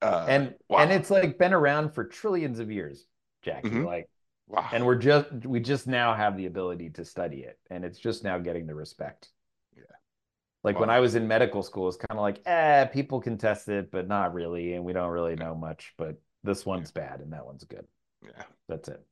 [0.00, 0.78] Uh, and wow.
[0.78, 3.06] and it's like been around for trillions of years,
[3.42, 3.68] Jacky.
[3.68, 3.84] Mm-hmm.
[3.84, 4.08] Like,
[4.48, 4.68] wow.
[4.72, 8.22] And we're just we just now have the ability to study it, and it's just
[8.22, 9.28] now getting the respect.
[9.76, 9.82] Yeah.
[10.62, 10.82] Like wow.
[10.82, 13.90] when I was in medical school, it's kind of like, eh, people can test it,
[13.90, 15.92] but not really, and we don't really know much.
[15.98, 17.86] But this one's bad and that one's good.
[18.24, 18.42] Yeah.
[18.68, 19.02] That's it.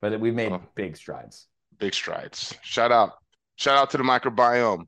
[0.00, 1.46] But we've made well, big strides.
[1.78, 2.54] Big strides.
[2.62, 3.12] Shout out.
[3.56, 4.86] Shout out to the microbiome.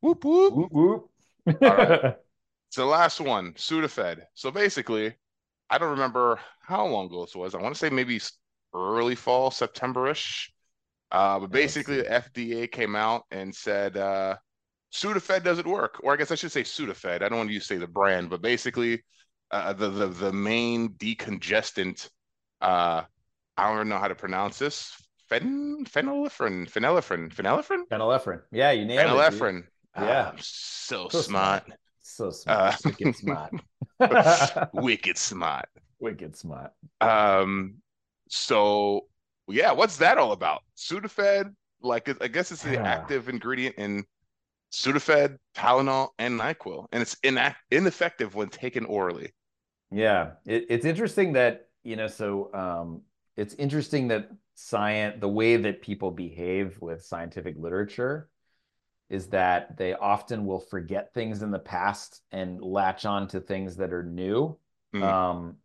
[0.00, 0.54] Whoop whoop.
[0.54, 1.10] Whoop whoop.
[1.46, 2.16] All right.
[2.70, 4.22] So the last one, Sudafed.
[4.34, 5.14] So basically,
[5.70, 7.54] I don't remember how long ago this was.
[7.54, 8.20] I want to say maybe
[8.74, 10.52] early fall, September-ish.
[11.12, 14.34] Uh, but basically, the FDA came out and said uh,
[14.92, 17.22] Sudafed doesn't work, or I guess I should say Sudafed.
[17.22, 19.04] I don't want to use say the brand, but basically,
[19.50, 22.08] uh, the, the the main decongestant.
[22.60, 23.02] Uh,
[23.56, 24.92] I don't know how to pronounce this.
[25.30, 28.42] Phen, phenylephrine, phenylephrine, phenylephrine, phenylephrine.
[28.52, 29.60] Yeah, you nailed phenylephrine.
[29.60, 29.64] it.
[29.96, 30.08] Phenylephrine.
[30.08, 31.66] Yeah, oh, so, so smart.
[31.66, 31.80] smart.
[32.02, 32.74] So smart.
[32.74, 33.54] Uh, wicked smart.
[34.74, 35.68] wicked smart.
[36.00, 36.72] Wicked smart.
[37.00, 37.76] Um.
[38.28, 39.06] So
[39.48, 40.62] yeah, what's that all about?
[40.76, 41.54] Sudafed.
[41.80, 42.82] Like I guess it's the yeah.
[42.82, 44.04] active ingredient in
[44.74, 49.32] Sudafed, Tylenol, and NyQuil, and it's inact- ineffective when taken orally.
[49.90, 52.08] Yeah, it, it's interesting that you know.
[52.08, 53.02] So um,
[53.36, 58.28] it's interesting that science, the way that people behave with scientific literature,
[59.08, 63.76] is that they often will forget things in the past and latch on to things
[63.76, 64.56] that are new.
[64.94, 65.02] Mm.
[65.02, 65.56] Um,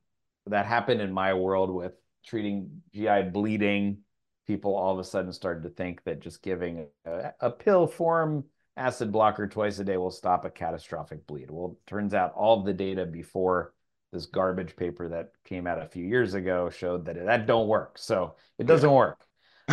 [0.45, 1.93] that happened in my world with
[2.25, 3.99] treating GI bleeding.
[4.45, 8.45] People all of a sudden started to think that just giving a, a pill form
[8.79, 11.51] acid blocker twice a day will stop a catastrophic bleed.
[11.51, 13.73] Well, turns out all of the data before
[14.11, 17.67] this garbage paper that came out a few years ago showed that it, that don't
[17.67, 17.97] work.
[17.97, 19.19] So it doesn't work.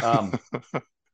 [0.02, 0.38] Um,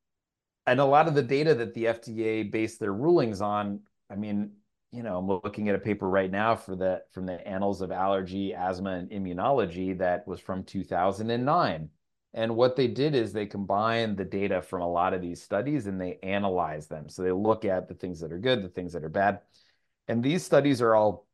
[0.66, 4.52] and a lot of the data that the FDA based their rulings on, I mean,
[4.90, 7.92] you know, I'm looking at a paper right now for the from the Annals of
[7.92, 11.88] Allergy, Asthma, and Immunology that was from 2009.
[12.34, 15.86] And what they did is they combined the data from a lot of these studies
[15.86, 17.08] and they analyze them.
[17.08, 19.40] So they look at the things that are good, the things that are bad.
[20.08, 21.26] And these studies are all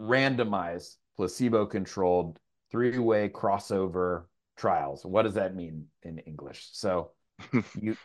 [0.00, 2.38] randomized, placebo-controlled,
[2.70, 4.24] three-way crossover
[4.56, 5.04] trials.
[5.06, 6.68] What does that mean in English?
[6.72, 7.12] So
[7.80, 7.96] you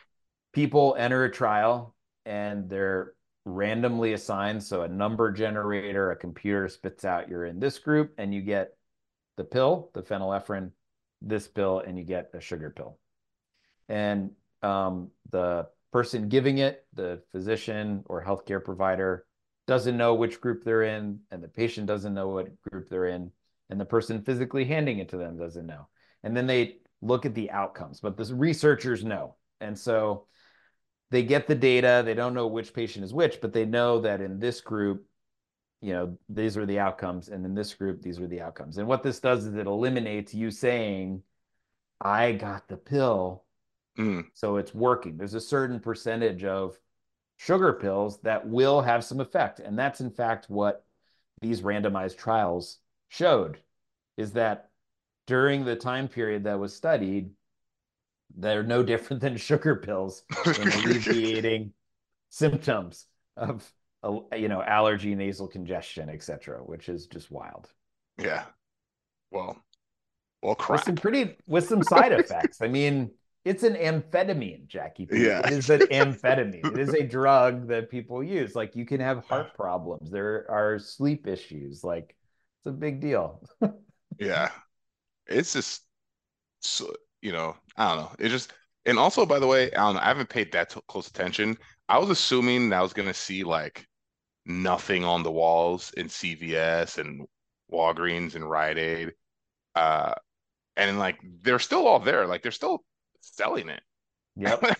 [0.53, 3.13] people enter a trial and they're
[3.45, 4.63] randomly assigned.
[4.63, 8.77] So a number generator, a computer spits out you're in this group, and you get
[9.37, 10.71] the pill, the phenylephrine,
[11.21, 12.97] this pill, and you get a sugar pill.
[13.89, 14.31] And
[14.61, 19.25] um, the person giving it, the physician or healthcare provider,
[19.67, 23.31] doesn't know which group they're in, and the patient doesn't know what group they're in,
[23.69, 25.87] and the person physically handing it to them doesn't know.
[26.23, 29.35] And then they look at the outcomes, but the researchers know.
[29.59, 30.25] And so
[31.09, 32.03] they get the data.
[32.05, 35.05] They don't know which patient is which, but they know that in this group,
[35.81, 38.77] you know, these are the outcomes, and in this group, these are the outcomes.
[38.77, 41.23] And what this does is it eliminates you saying,
[41.99, 43.43] "I got the pill,"
[43.97, 44.25] mm.
[44.33, 45.17] so it's working.
[45.17, 46.77] There's a certain percentage of
[47.37, 50.85] sugar pills that will have some effect, and that's in fact what
[51.41, 52.77] these randomized trials
[53.09, 53.59] showed,
[54.17, 54.69] is that
[55.25, 57.31] during the time period that was studied,
[58.37, 61.73] they're no different than sugar pills in alleviating
[62.29, 63.71] symptoms of
[64.35, 67.67] you know allergy nasal congestion etc which is just wild.
[68.17, 68.45] Yeah.
[69.31, 69.57] Well
[70.41, 70.79] well crap.
[70.79, 72.61] with some pretty with some side effects.
[72.61, 73.11] I mean
[73.43, 75.45] it's an amphetamine jacky yeah.
[75.45, 76.65] It is an amphetamine.
[76.73, 78.55] It is a drug that people use.
[78.55, 80.11] Like you can have heart problems.
[80.11, 81.83] There are sleep issues.
[81.83, 82.15] Like
[82.59, 83.43] it's a big deal.
[84.19, 84.49] Yeah.
[85.27, 85.81] It's just
[86.61, 88.11] so you know, I don't know.
[88.19, 88.53] It just
[88.85, 91.57] and also by the way, I don't know, I haven't paid that t- close attention.
[91.89, 93.87] I was assuming that I was gonna see like
[94.45, 97.25] nothing on the walls in CVS and
[97.71, 99.13] Walgreens and Rite Aid.
[99.75, 100.13] Uh
[100.75, 102.27] and like they're still all there.
[102.27, 102.83] Like they're still
[103.21, 103.81] selling it.
[104.37, 104.61] Yep.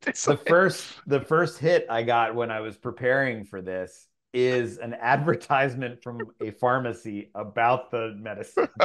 [0.00, 4.94] the first the first hit I got when I was preparing for this is an
[5.00, 8.68] advertisement from a pharmacy about the medicine.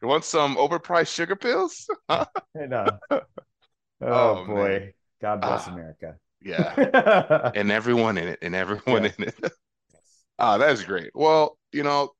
[0.00, 1.86] You want some overpriced sugar pills?
[2.08, 2.86] I know.
[3.10, 3.20] Oh,
[4.00, 4.68] oh boy.
[4.68, 4.92] Man.
[5.20, 6.14] God bless uh, America.
[6.42, 7.50] Yeah.
[7.54, 9.10] and everyone in it, and everyone yeah.
[9.18, 9.52] in it.
[10.40, 11.10] Ah, uh, that's great.
[11.16, 12.12] Well, you know,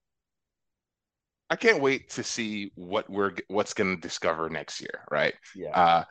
[1.50, 5.34] I can't wait to see what we're what's going to discover next year, right?
[5.54, 5.70] Yeah.
[5.70, 6.04] Uh,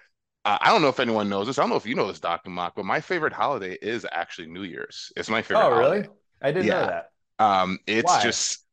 [0.46, 1.60] I don't know if anyone knows this.
[1.60, 2.50] I don't know if you know this, Dr.
[2.50, 5.12] Mok, but my favorite holiday is actually New Year's.
[5.18, 5.66] It's my favorite.
[5.66, 6.02] Oh, really?
[6.04, 6.10] Holiday.
[6.42, 6.74] I didn't yeah.
[6.74, 7.10] know that.
[7.40, 8.24] Um, it's Why?
[8.24, 8.66] just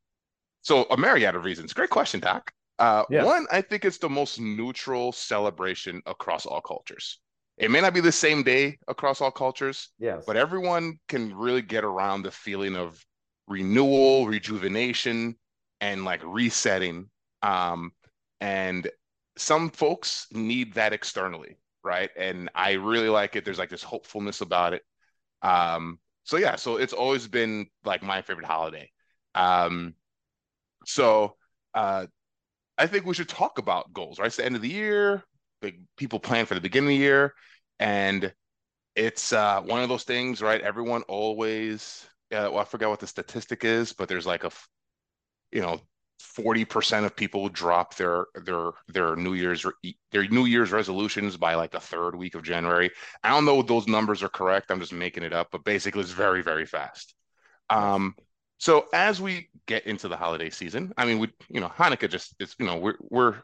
[0.62, 1.72] so a myriad of reasons.
[1.72, 2.52] Great question, Doc.
[2.78, 3.24] Uh, yes.
[3.24, 7.18] One, I think it's the most neutral celebration across all cultures.
[7.56, 10.24] It may not be the same day across all cultures, yes.
[10.26, 13.04] but everyone can really get around the feeling of
[13.46, 15.36] renewal, rejuvenation,
[15.80, 17.10] and like resetting.
[17.42, 17.92] Um,
[18.40, 18.90] and
[19.36, 22.10] some folks need that externally, right?
[22.16, 23.44] And I really like it.
[23.44, 24.82] There's like this hopefulness about it.
[25.42, 28.90] Um, so yeah, so it's always been like my favorite holiday.
[29.34, 29.94] Um,
[30.86, 31.36] so
[31.74, 32.06] uh,
[32.78, 34.26] I think we should talk about goals, right?
[34.26, 35.22] It's the end of the year.
[35.96, 37.34] People plan for the beginning of the year.
[37.78, 38.32] And
[38.96, 40.60] it's uh, one of those things, right?
[40.60, 44.50] Everyone always, uh, well, I forget what the statistic is, but there's like a,
[45.50, 45.80] you know,
[46.22, 49.66] 40% of people drop their their their new year's
[50.10, 52.90] their new year's resolutions by like the third week of january
[53.24, 56.00] i don't know if those numbers are correct i'm just making it up but basically
[56.00, 57.14] it's very very fast
[57.68, 58.14] um
[58.58, 62.34] so as we get into the holiday season, I mean, we you know Hanukkah just
[62.38, 63.36] it's you know we're we're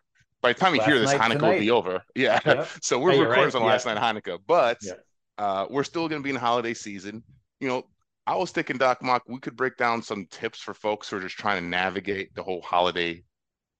[0.42, 1.52] by the time you hear this Hanukkah tonight.
[1.52, 2.02] will be over.
[2.14, 2.40] Yeah.
[2.44, 2.68] Yep.
[2.82, 3.54] so we're hey, recording right.
[3.54, 3.68] on yeah.
[3.68, 4.92] last night Hanukkah, but yeah.
[5.38, 7.22] uh, we're still going to be in holiday season.
[7.60, 7.84] You know,
[8.26, 11.20] I was thinking, Doc Mok, we could break down some tips for folks who are
[11.20, 13.22] just trying to navigate the whole holiday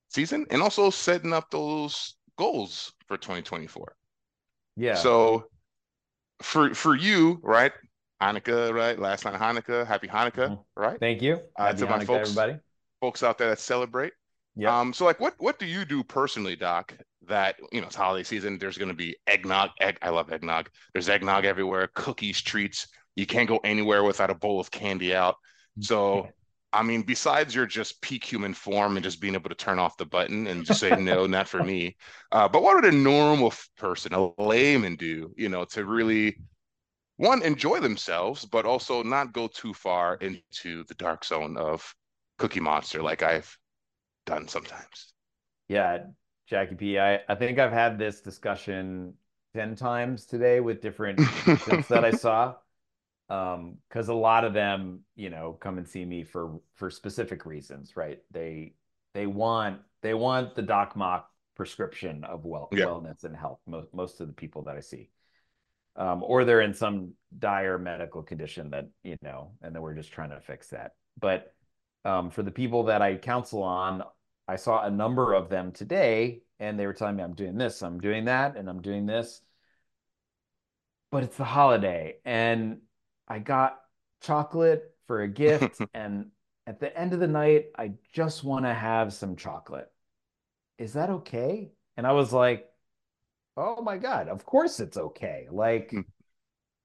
[0.09, 3.95] season and also setting up those goals for 2024.
[4.77, 4.95] Yeah.
[4.95, 5.45] So
[6.43, 7.73] for for you, right?
[8.23, 8.99] Hanukkah, right?
[8.99, 9.87] Last night Hanukkah.
[9.87, 10.81] Happy Hanukkah, mm-hmm.
[10.81, 10.99] right?
[11.01, 11.41] Thank you.
[11.57, 12.59] Uh, to Hanukkah, my folks, everybody.
[13.01, 14.13] folks out there that celebrate.
[14.61, 14.79] Yeah.
[14.79, 16.95] Um, so like what what do you do personally, Doc?
[17.27, 18.59] That you know it's holiday season.
[18.59, 19.71] There's gonna be eggnog.
[19.81, 20.69] Egg I love eggnog.
[20.93, 22.87] There's eggnog everywhere, cookies, treats.
[23.17, 25.37] You can't go anywhere without a bowl of candy out.
[25.81, 26.29] So
[26.75, 29.97] I mean, besides your just peak human form and just being able to turn off
[29.97, 31.97] the button and just say no, not for me.
[32.33, 35.35] Uh, but what would a normal person, a layman, do?
[35.37, 36.37] You know, to really
[37.17, 41.93] one enjoy themselves, but also not go too far into the dark zone of
[42.39, 43.59] Cookie Monster, like I've
[44.27, 45.13] done sometimes.
[45.69, 46.05] Yeah,
[46.47, 46.99] Jacky P.
[46.99, 49.15] I I think I've had this discussion
[49.55, 51.19] ten times today with different
[51.89, 52.55] that I saw
[53.31, 57.47] um because a lot of them you know come and see me for for specific
[57.47, 58.75] reasons right they
[59.15, 62.87] they want they want the doc mok prescription of well yeah.
[62.87, 65.09] wellness and health most most of the people that i see
[65.97, 70.13] um or they're in some dire medical condition that you know and then we're just
[70.13, 71.55] trying to fix that but
[72.05, 74.03] um for the people that i counsel on
[74.49, 77.83] i saw a number of them today and they were telling me i'm doing this
[77.83, 79.43] i'm doing that and i'm doing this
[81.11, 82.79] but it's the holiday and
[83.31, 83.81] I got
[84.21, 86.27] chocolate for a gift, and
[86.67, 89.91] at the end of the night, I just want to have some chocolate.
[90.79, 91.71] Is that okay?
[91.97, 92.69] And I was like,
[93.57, 95.47] oh my God, of course it's okay.
[95.51, 96.01] Like, hmm.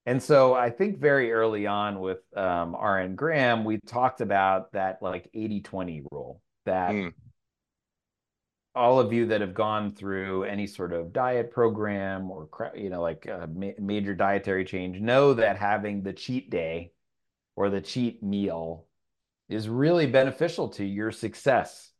[0.05, 5.01] And so I think very early on with um, RN Graham, we talked about that
[5.01, 7.13] like 80 20 rule that mm.
[8.75, 13.01] all of you that have gone through any sort of diet program or you know
[13.01, 16.91] like a ma- major dietary change know that having the cheat day
[17.55, 18.85] or the cheat meal
[19.49, 21.91] is really beneficial to your success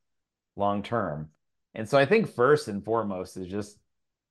[0.56, 1.30] long term.
[1.74, 3.80] And so i think first and foremost is just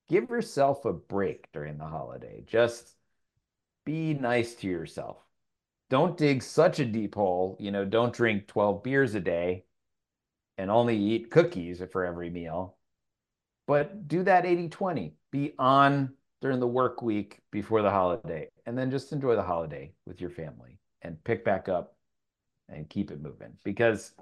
[0.09, 2.45] give yourself a break during the holiday.
[2.47, 2.95] Just
[3.85, 5.19] be nice to yourself
[5.91, 9.65] don't dig such a deep hole you know don't drink 12 beers a day
[10.59, 12.77] and only eat cookies for every meal.
[13.67, 15.15] But do that 80 20.
[15.31, 19.93] Be on during the work week before the holiday, and then just enjoy the holiday
[20.07, 21.97] with your family and pick back up
[22.69, 24.13] and keep it moving because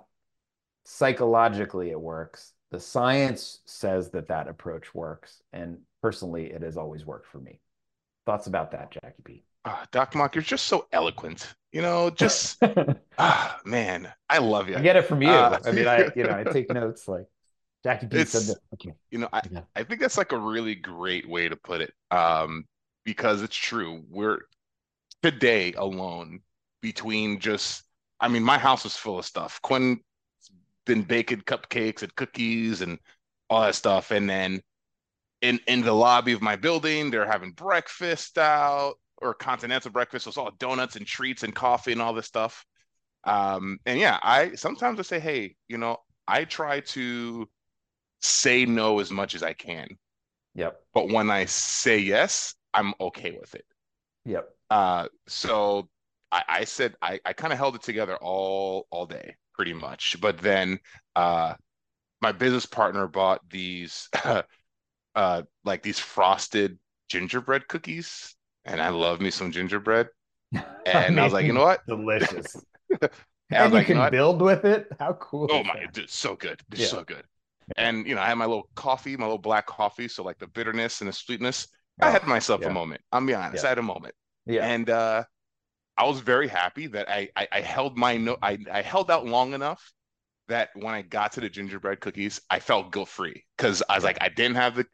[0.85, 2.53] psychologically it works.
[2.71, 5.43] The science says that that approach works.
[5.53, 7.61] And personally, it has always worked for me.
[8.25, 9.45] Thoughts about that, Jacky P?
[9.65, 11.55] Uh, Doc Mok, you're just so eloquent.
[11.71, 12.63] You know, just
[13.19, 14.77] ah, man, I love you.
[14.77, 15.31] I get it from you.
[15.31, 17.27] Uh, I mean, I you know, I take notes like
[17.85, 18.61] Jacky P said that.
[18.75, 18.93] Okay.
[19.11, 19.61] You know, I, yeah.
[19.75, 21.95] I think that's like a really great way to put it.
[22.11, 22.65] Um,
[23.05, 24.03] because it's true.
[24.11, 24.41] We're
[25.23, 26.41] today alone
[26.83, 27.85] between just
[28.21, 29.61] I mean, my house is full of stuff.
[29.63, 30.01] Quinn
[30.87, 32.99] been baking cupcakes and cookies and
[33.51, 34.11] all that stuff.
[34.11, 34.61] And then
[35.41, 40.27] in in the lobby of my building, they're having breakfast out or continental breakfast.
[40.27, 42.65] It's all donuts and treats and coffee and all this stuff.
[43.25, 47.49] Um, and yeah, I sometimes I say, hey, you know, I try to
[48.21, 49.89] say no as much as I can.
[50.55, 50.81] Yep.
[50.93, 53.65] But when I say yes, I'm okay with it.
[54.25, 54.49] Yep.
[54.71, 55.89] Uh, so
[56.31, 60.17] I, I said I, I kind of held it together all all day, pretty much.
[60.21, 60.79] But then
[61.15, 61.55] uh,
[62.21, 64.09] my business partner bought these
[65.15, 68.35] uh, like these frosted gingerbread cookies
[68.65, 70.09] and I love me some gingerbread.
[70.85, 71.81] And I, was like, you know what?
[71.89, 72.57] Delicious.
[72.91, 73.11] and,
[73.51, 74.89] and you like, can you know build with it.
[74.99, 75.47] How cool!
[75.49, 76.61] Oh my, it's so good.
[76.73, 76.87] It's yeah.
[76.89, 77.23] so good.
[77.77, 80.09] And you know, I had my little coffee, my little black coffee.
[80.09, 81.69] So like the bitterness and the sweetness.
[82.01, 82.69] Oh, I had myself yeah.
[82.69, 83.01] a moment.
[83.13, 83.63] I'm be honest.
[83.63, 83.69] Yeah.
[83.69, 84.15] I had a moment.
[84.45, 84.67] Yeah.
[84.67, 85.23] And uh,
[85.97, 89.25] I was very happy that I I, I held my no I, I held out
[89.25, 89.93] long enough
[90.49, 94.05] that when I got to the gingerbread cookies, I felt guilt free because I was
[94.05, 94.87] like, I didn't have the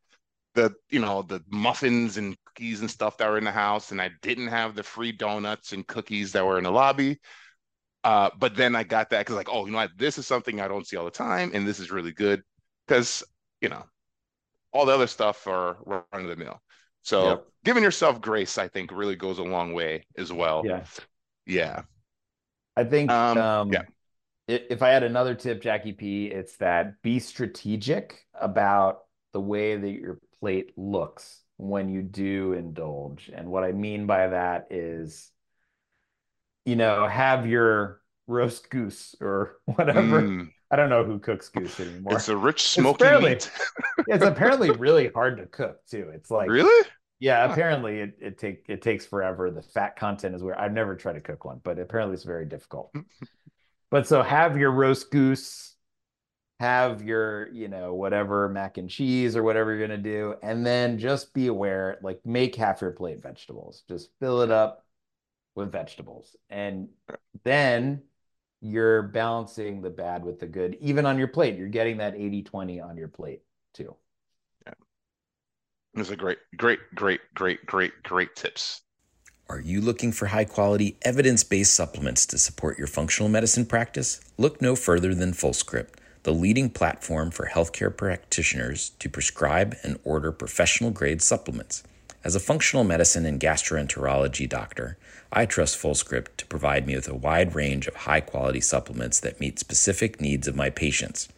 [0.58, 4.02] the you know the muffins and cookies and stuff that were in the house, and
[4.02, 7.20] I didn't have the free donuts and cookies that were in the lobby.
[8.02, 9.92] Uh, but then I got that because like, oh, you know what?
[9.96, 12.42] This is something I don't see all the time, and this is really good
[12.86, 13.22] because
[13.60, 13.84] you know
[14.72, 16.60] all the other stuff are run of the mill.
[17.02, 17.46] So yep.
[17.64, 20.62] giving yourself grace, I think, really goes a long way as well.
[20.64, 20.84] Yeah,
[21.46, 21.82] yeah.
[22.76, 23.10] I think.
[23.10, 23.82] Um, um, yeah.
[24.48, 29.00] If I had another tip, Jacky P, it's that be strategic about
[29.32, 33.30] the way that your plate looks when you do indulge.
[33.34, 35.30] And what I mean by that is,
[36.64, 40.22] you know, have your roast goose or whatever.
[40.22, 40.50] Mm.
[40.70, 42.14] I don't know who cooks goose anymore.
[42.14, 43.50] It's a rich smoky it's meat.
[44.08, 46.10] it's apparently really hard to cook too.
[46.14, 46.88] It's like really,
[47.20, 47.46] yeah.
[47.46, 47.52] Huh.
[47.52, 49.50] Apparently, it it take it takes forever.
[49.50, 52.44] The fat content is where I've never tried to cook one, but apparently it's very
[52.44, 52.94] difficult.
[53.90, 55.74] but so have your roast goose
[56.60, 60.34] have your, you know, whatever mac and cheese or whatever you're going to do.
[60.42, 63.84] And then just be aware, like make half your plate vegetables.
[63.88, 64.84] Just fill it up
[65.54, 66.36] with vegetables.
[66.50, 66.88] And
[67.44, 68.02] then
[68.60, 70.76] you're balancing the bad with the good.
[70.80, 73.42] Even on your plate, you're getting that 80 20 on your plate
[73.72, 73.94] too.
[74.66, 74.74] Yeah.
[75.94, 78.82] Those are great, great, great, great, great, great tips.
[79.48, 84.20] Are you looking for high quality, evidence based supplements to support your functional medicine practice?
[84.36, 85.94] Look no further than FullScript,
[86.28, 91.82] the leading platform for healthcare practitioners to prescribe and order professional grade supplements.
[92.22, 94.98] As a functional medicine and gastroenterology doctor,
[95.32, 99.40] I trust FullScript to provide me with a wide range of high quality supplements that
[99.40, 101.30] meet specific needs of my patients.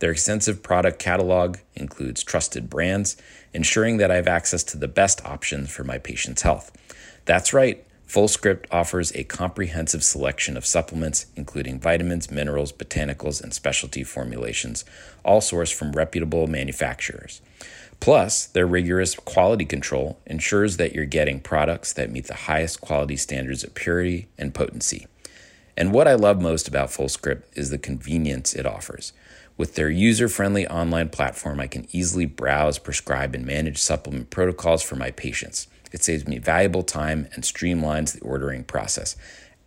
[0.00, 3.16] Their extensive product catalog includes trusted brands,
[3.54, 6.70] ensuring that I have access to the best options for my patient's health.
[7.24, 7.82] That's right.
[8.06, 14.84] FullScript offers a comprehensive selection of supplements, including vitamins, minerals, botanicals, and specialty formulations,
[15.24, 17.40] all sourced from reputable manufacturers.
[18.00, 23.16] Plus, their rigorous quality control ensures that you're getting products that meet the highest quality
[23.16, 25.06] standards of purity and potency.
[25.76, 29.12] And what I love most about FullScript is the convenience it offers.
[29.56, 34.82] With their user friendly online platform, I can easily browse, prescribe, and manage supplement protocols
[34.82, 35.68] for my patients.
[35.94, 39.14] It saves me valuable time and streamlines the ordering process.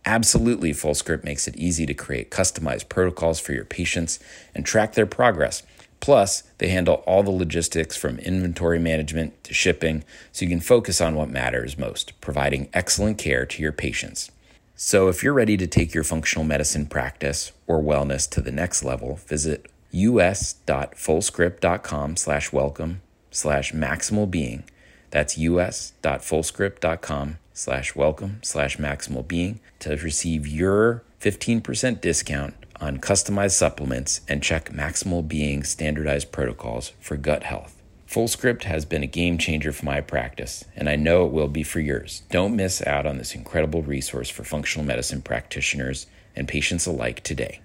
[0.04, 4.20] Absolutely, FullScript makes it easy to create customized protocols for your patients
[4.54, 5.62] and track their progress.
[6.00, 11.00] Plus, they handle all the logistics from inventory management to shipping so you can focus
[11.00, 14.30] on what matters most, providing excellent care to your patients.
[14.76, 18.84] So, if you're ready to take your functional medicine practice or wellness to the next
[18.84, 19.64] level, visit
[19.94, 23.00] us.fullscript.com slash welcome
[23.30, 24.64] slash maximal being
[25.10, 34.20] that's us.fullscript.com slash welcome slash maximal being to receive your 15% discount on customized supplements
[34.28, 37.74] and check Maximal Being standardized protocols for gut health.
[38.08, 41.62] FullScript has been a game changer for my practice, and I know it will be
[41.62, 42.22] for yours.
[42.30, 47.60] Don't miss out on this incredible resource for functional medicine practitioners and patients alike today.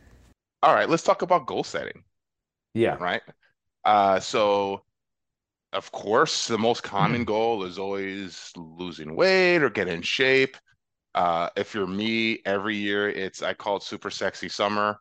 [0.62, 2.04] All right, let's talk about goal setting.
[2.74, 2.96] Yeah.
[2.96, 3.22] Right.
[3.86, 4.82] Uh, so
[5.74, 7.32] of course, the most common mm-hmm.
[7.32, 10.56] goal is always losing weight or get in shape.
[11.16, 14.98] Uh, if you're me, every year it's I call it super sexy summer,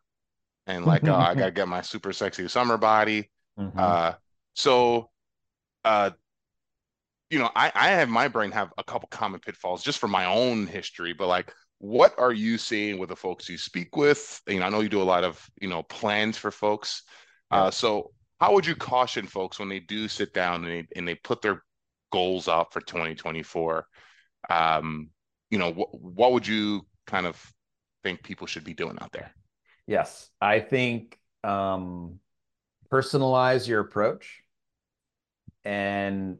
[0.67, 3.29] and like uh, I gotta get my super sexy summer body.
[3.57, 3.79] Mm-hmm.
[3.79, 4.13] Uh,
[4.55, 5.09] so,
[5.85, 6.11] uh,
[7.29, 10.25] you know, I I have my brain have a couple common pitfalls just from my
[10.25, 14.41] own history, but like, what are you seeing with the folks you speak with?
[14.47, 17.03] You know, I know you do a lot of you know plans for folks.
[17.51, 18.09] Uh, so
[18.43, 21.41] how would you caution folks when they do sit down and they, and they put
[21.41, 21.63] their
[22.11, 23.87] goals up for 2024
[24.49, 25.09] um,
[25.49, 27.41] you know wh- what would you kind of
[28.03, 29.31] think people should be doing out there?
[29.87, 32.19] Yes i think um,
[32.91, 34.41] personalize your approach
[35.63, 36.37] and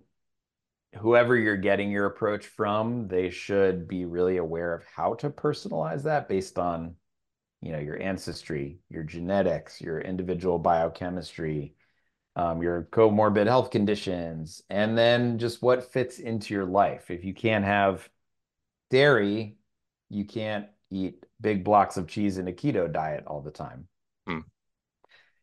[0.99, 6.03] whoever you're getting your approach from they should be really aware of how to personalize
[6.03, 6.95] that based on
[7.61, 11.73] you know your ancestry your genetics your individual biochemistry
[12.35, 17.11] um, your comorbid health conditions, and then just what fits into your life.
[17.11, 18.09] If you can't have
[18.89, 19.57] dairy,
[20.09, 23.87] you can't eat big blocks of cheese in a keto diet all the time.
[24.27, 24.39] Hmm.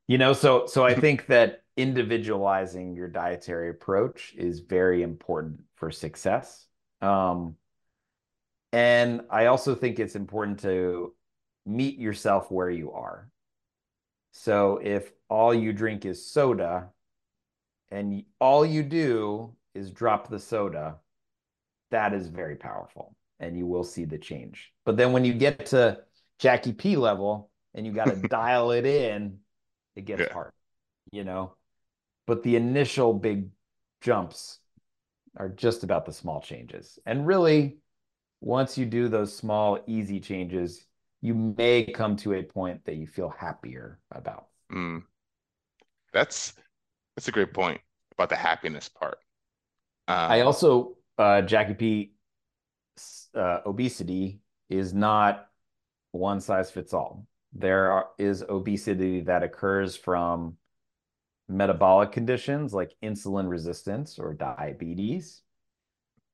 [0.08, 5.90] You know, so so I think that individualizing your dietary approach is very important for
[5.90, 6.66] success.
[7.00, 7.56] Um,
[8.72, 11.14] and I also think it's important to
[11.66, 13.28] meet yourself where you are.
[14.32, 16.90] So if all you drink is soda
[17.90, 20.96] and all you do is drop the soda,
[21.90, 24.72] that is very powerful and you will see the change.
[24.84, 26.00] But then when you get to
[26.38, 29.38] Jacky P level and you got to dial it in,
[29.96, 30.32] it gets yeah.
[30.32, 30.52] hard,
[31.10, 31.54] you know.
[32.26, 33.48] But the initial big
[34.00, 34.58] jumps
[35.36, 36.98] are just about the small changes.
[37.06, 37.78] And really,
[38.40, 40.86] once you do those small, easy changes,
[41.22, 44.46] you may come to a point that you feel happier about.
[44.72, 45.02] Mm.
[46.12, 46.54] That's
[47.16, 47.80] that's a great point
[48.12, 49.18] about the happiness part.
[50.08, 52.12] Um, I also uh, Jacky P.
[53.34, 55.46] Uh, obesity is not
[56.12, 57.26] one size fits all.
[57.52, 60.56] There are, is obesity that occurs from
[61.48, 65.42] metabolic conditions like insulin resistance or diabetes.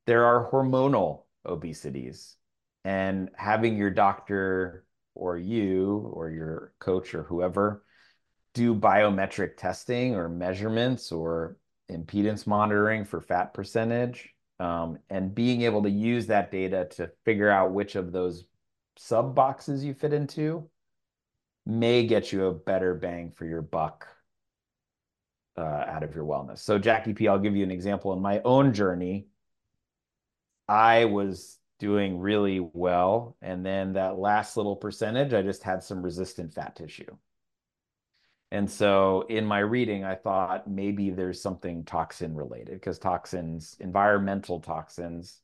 [0.05, 2.35] There are hormonal obesities,
[2.87, 7.83] and having your doctor or you or your coach or whoever
[8.53, 11.57] do biometric testing or measurements or
[11.91, 14.29] impedance monitoring for fat percentage
[14.61, 18.45] um, and being able to use that data to figure out which of those
[18.95, 20.69] sub boxes you fit into
[21.65, 24.07] may get you a better bang for your buck
[25.57, 26.59] uh, out of your wellness.
[26.59, 28.13] So Jacky P, I'll give you an example.
[28.13, 29.27] In my own journey,
[30.69, 33.37] I was doing really well.
[33.41, 37.17] And then that last little percentage, I just had some resistant fat tissue.
[38.51, 44.61] And so in my reading, I thought maybe there's something toxin related because toxins, environmental
[44.61, 45.41] toxins,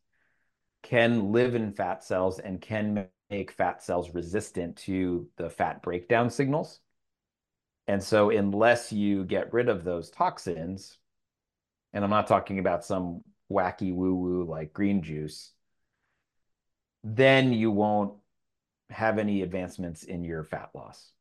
[0.84, 6.30] can live in fat cells and can make fat cells resistant to the fat breakdown
[6.30, 6.80] signals.
[7.88, 10.98] And so, unless you get rid of those toxins,
[11.92, 13.22] and I'm not talking about some
[13.52, 15.52] wacky woo woo like green juice,
[17.04, 18.14] then you won't
[18.90, 21.12] have any advancements in your fat loss.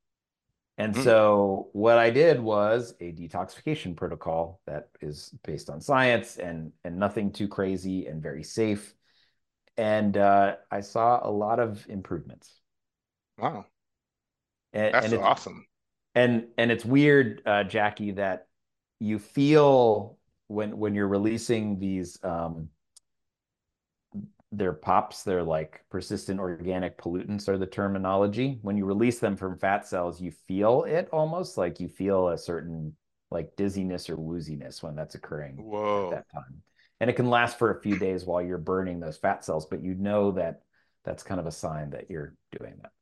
[0.78, 1.04] And mm.
[1.04, 6.96] so what I did was a detoxification protocol that is based on science and and
[6.96, 8.94] nothing too crazy and very safe.
[9.76, 12.52] And uh, I saw a lot of improvements.
[13.38, 13.66] Wow,
[14.72, 15.66] and, that's and awesome.
[16.14, 18.48] And and it's weird, uh, Jacky, that
[18.98, 20.18] you feel
[20.48, 22.68] when when you're releasing these um,
[24.52, 28.58] they're pops they're like persistent organic pollutants are the terminology.
[28.62, 32.38] When you release them from fat cells you feel it almost like you feel a
[32.38, 32.94] certain
[33.30, 36.04] like dizziness or wooziness when that's occurring Whoa.
[36.04, 36.62] at that time.
[37.00, 39.82] And it can last for a few days while you're burning those fat cells but
[39.82, 40.62] you know that
[41.04, 42.92] that's kind of a sign that you're doing that.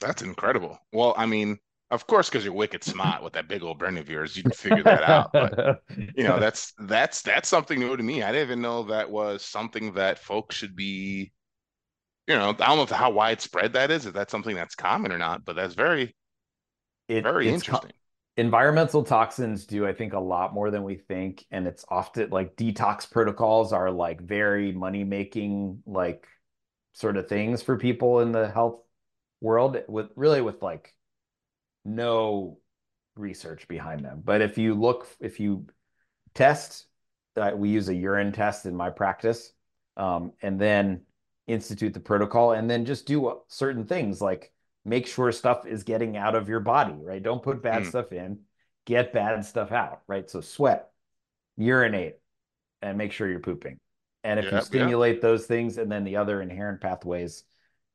[0.00, 0.78] That's incredible.
[0.92, 1.58] Well i mean
[1.90, 4.52] of course, because you're wicked smart with that big old brain of yours, you can
[4.52, 5.30] figure that out.
[5.32, 5.82] But
[6.14, 8.22] you know, that's that's that's something new to me.
[8.22, 11.32] I didn't even know that was something that folks should be.
[12.26, 14.04] You know, I don't know how widespread that is.
[14.04, 16.14] If that's something that's common or not, but that's very,
[17.08, 17.92] it, very interesting.
[18.36, 22.54] environmental toxins do, I think, a lot more than we think, and it's often like
[22.54, 26.26] detox protocols are like very money making, like
[26.92, 28.82] sort of things for people in the health
[29.40, 29.78] world.
[29.88, 30.94] With really with like
[31.88, 32.58] no
[33.16, 34.22] research behind them.
[34.24, 35.66] But if you look, if you
[36.34, 36.86] test,
[37.36, 39.52] uh, we use a urine test in my practice,
[39.96, 41.02] um, and then
[41.46, 44.52] institute the protocol, and then just do certain things like
[44.84, 47.22] make sure stuff is getting out of your body, right?
[47.22, 47.88] Don't put bad mm.
[47.88, 48.40] stuff in,
[48.86, 50.28] get bad stuff out, right?
[50.30, 50.90] So sweat,
[51.56, 52.18] urinate,
[52.80, 53.78] and make sure you're pooping.
[54.24, 55.22] And if yeah, you stimulate yeah.
[55.22, 57.44] those things and then the other inherent pathways,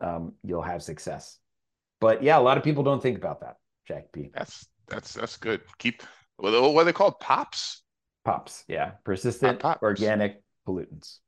[0.02, 1.38] um, you'll have success.
[2.00, 3.58] But yeah, a lot of people don't think about that.
[3.88, 4.30] Jack P.
[4.34, 5.62] That's that's that's good.
[5.78, 6.04] Keep
[6.38, 7.20] what are they called?
[7.20, 7.84] Pops.
[8.26, 8.64] Pops.
[8.68, 11.20] Yeah, persistent Pop organic pollutants.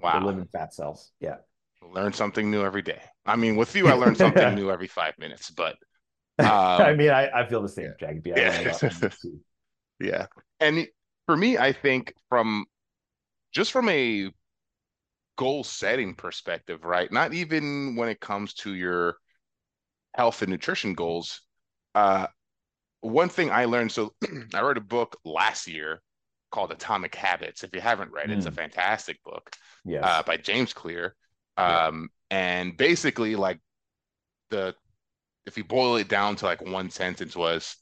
[0.00, 0.20] Wow.
[0.20, 1.12] They live in fat cells.
[1.20, 1.36] Yeah.
[1.82, 3.00] Learn something new every day.
[3.24, 5.50] I mean, with you, I learn something new every five minutes.
[5.50, 5.76] But
[6.38, 8.08] um, I mean, I, I feel the same, yeah.
[8.08, 8.32] Jacky P.
[8.36, 8.78] Yeah.
[10.00, 10.26] yeah.
[10.60, 10.86] And
[11.26, 12.66] for me, I think from
[13.52, 14.30] just from a
[15.36, 17.10] goal setting perspective, right?
[17.10, 19.16] Not even when it comes to your
[20.14, 21.42] health and nutrition goals,
[21.96, 22.26] uh,
[23.00, 24.12] one thing I learned so
[24.54, 26.02] I wrote a book last year
[26.52, 27.64] called Atomic Habits.
[27.64, 28.36] If you haven't read it, mm.
[28.36, 28.56] it's a hmm.
[28.56, 29.50] fantastic book
[29.84, 30.04] yes.
[30.04, 31.16] uh, by James Clear.
[31.56, 32.38] Um, yeah.
[32.38, 33.60] And basically, like
[34.50, 34.74] the
[35.46, 37.76] if you boil it down to like one sentence was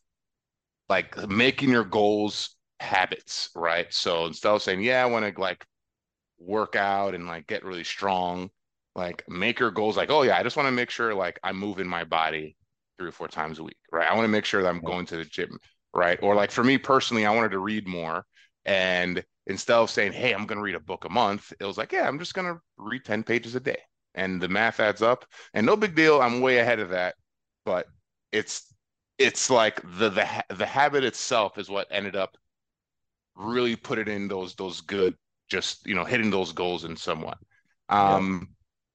[0.89, 3.93] like making your goals habits, right?
[3.93, 5.67] So instead of saying, "Yeah, I want to like
[6.39, 8.51] work out and like get really strong,"
[8.95, 11.57] like make your goals like, "Oh yeah, I just want to make sure like I'm
[11.57, 12.57] moving my body
[12.99, 14.09] three or four times a week, right?
[14.09, 15.59] I want to make sure that I'm going to the gym,
[15.95, 16.18] right?
[16.22, 18.24] Or like for me personally, I wanted to read more.
[18.64, 21.76] And instead of saying, hey, I'm going to read a book a month, it was
[21.76, 23.78] like, yeah, I'm just going to read 10 pages a day.
[24.14, 25.24] And the math adds up.
[25.53, 26.20] And no big deal.
[26.20, 27.16] I'm way ahead of that.
[27.64, 27.86] But
[28.32, 28.72] it's,
[29.18, 32.36] it's like the, the, the habit itself is what ended up
[33.36, 35.14] really put it in those, those good,
[35.49, 37.38] just, you know, hitting those goals in somewhat.
[37.88, 38.49] Um,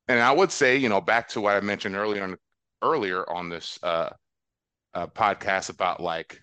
[0.07, 0.15] yeah.
[0.15, 2.35] And I would say, you know, back to what I mentioned earlier on
[2.81, 4.09] earlier on this uh,
[4.93, 6.41] uh, podcast about like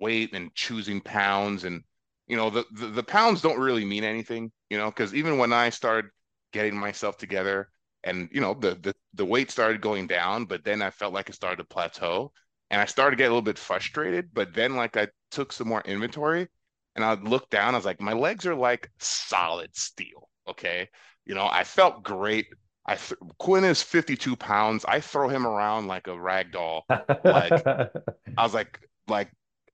[0.00, 1.82] weight and choosing pounds and
[2.26, 5.52] you know the, the, the pounds don't really mean anything you know because even when
[5.52, 6.10] i started
[6.52, 7.68] getting myself together
[8.04, 11.28] and you know the, the the weight started going down but then i felt like
[11.28, 12.30] it started to plateau
[12.70, 15.68] and i started to get a little bit frustrated but then like i took some
[15.68, 16.46] more inventory
[16.94, 20.88] and i looked down i was like my legs are like solid steel okay?
[21.24, 22.46] You know i felt great
[22.86, 24.84] I th- Quinn is 52 pounds.
[24.84, 26.84] I throw him around like a rag doll.
[26.88, 29.30] Like I was like, like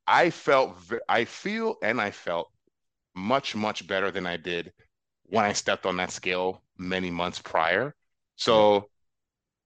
[0.07, 0.77] I felt,
[1.09, 2.51] I feel, and I felt
[3.15, 4.73] much, much better than I did
[5.25, 7.95] when I stepped on that scale many months prior.
[8.37, 8.87] So, mm-hmm.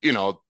[0.03, 0.41] you know,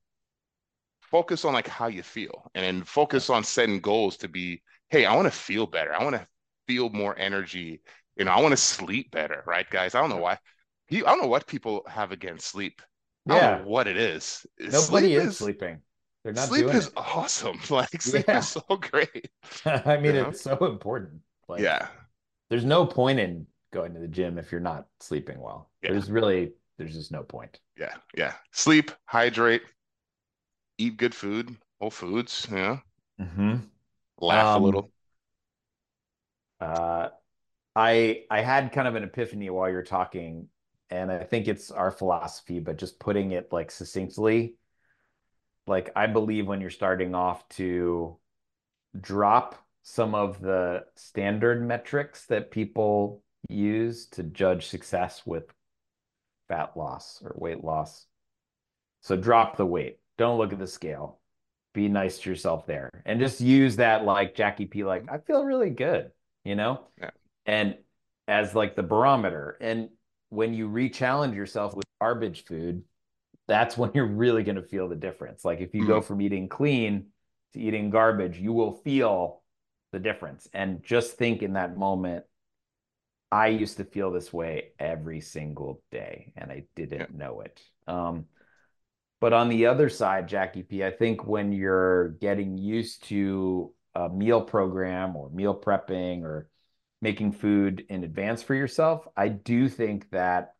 [1.02, 5.04] focus on like how you feel, and then focus on setting goals to be, hey,
[5.04, 5.94] I want to feel better.
[5.94, 6.26] I want to
[6.66, 7.82] feel more energy.
[8.16, 9.94] You know, I want to sleep better, right, guys?
[9.94, 10.38] I don't know why
[10.86, 12.82] he, I don't know what people have against sleep.
[13.26, 14.46] yeah, what it is.
[14.58, 15.80] Nobody sleep is, is, sleeping.
[16.22, 16.92] They're not sleep is it.
[16.96, 17.58] awesome.
[17.70, 18.38] Like sleep yeah.
[18.38, 19.30] is so great.
[19.64, 21.20] I mean, it's so important.
[21.48, 21.88] Like, yeah,
[22.50, 25.70] there's no point in going to the gym if you're not sleeping well.
[25.82, 25.92] Yeah.
[25.92, 27.60] There's really there's just no point.
[27.78, 28.34] Yeah, yeah.
[28.52, 29.62] Sleep, hydrate,
[30.78, 32.46] eat good food, whole foods.
[32.50, 32.78] Yeah.
[33.20, 33.56] Mm-hmm.
[34.20, 34.90] Laugh um, a little.
[36.60, 37.08] Uh,
[37.74, 40.48] I I had kind of an epiphany while you're talking,
[40.90, 44.54] and I think it's our philosophy, but just putting it like succinctly.
[45.66, 48.18] Like I believe when you're starting off to
[49.00, 55.44] drop some of the standard metrics that people use to judge success with
[56.48, 58.06] fat loss or weight loss.
[59.02, 59.98] So drop the weight.
[60.18, 61.20] Don't look at the scale.
[61.74, 62.90] Be nice to yourself there.
[63.04, 66.10] And just use that like Jacky P like I feel really good,
[66.44, 66.80] you know?
[67.00, 67.10] Yeah.
[67.44, 67.76] And
[68.28, 69.56] as like the barometer.
[69.60, 69.90] And
[70.28, 72.82] when you re-challenge yourself with garbage food,
[73.48, 75.44] that's when you're really going to feel the difference.
[75.44, 75.90] Like if you mm-hmm.
[75.90, 77.06] go from eating clean
[77.52, 79.42] to eating garbage, you will feel
[79.92, 80.48] the difference.
[80.52, 82.24] And just think in that moment,
[83.30, 87.16] I used to feel this way every single day and I didn't yeah.
[87.16, 87.60] know it.
[87.86, 88.26] Um,
[89.20, 94.08] but on the other side, Jacky P, I think when you're getting used to a
[94.08, 96.48] meal program or meal prepping or
[97.02, 100.54] making food in advance for yourself, I do think that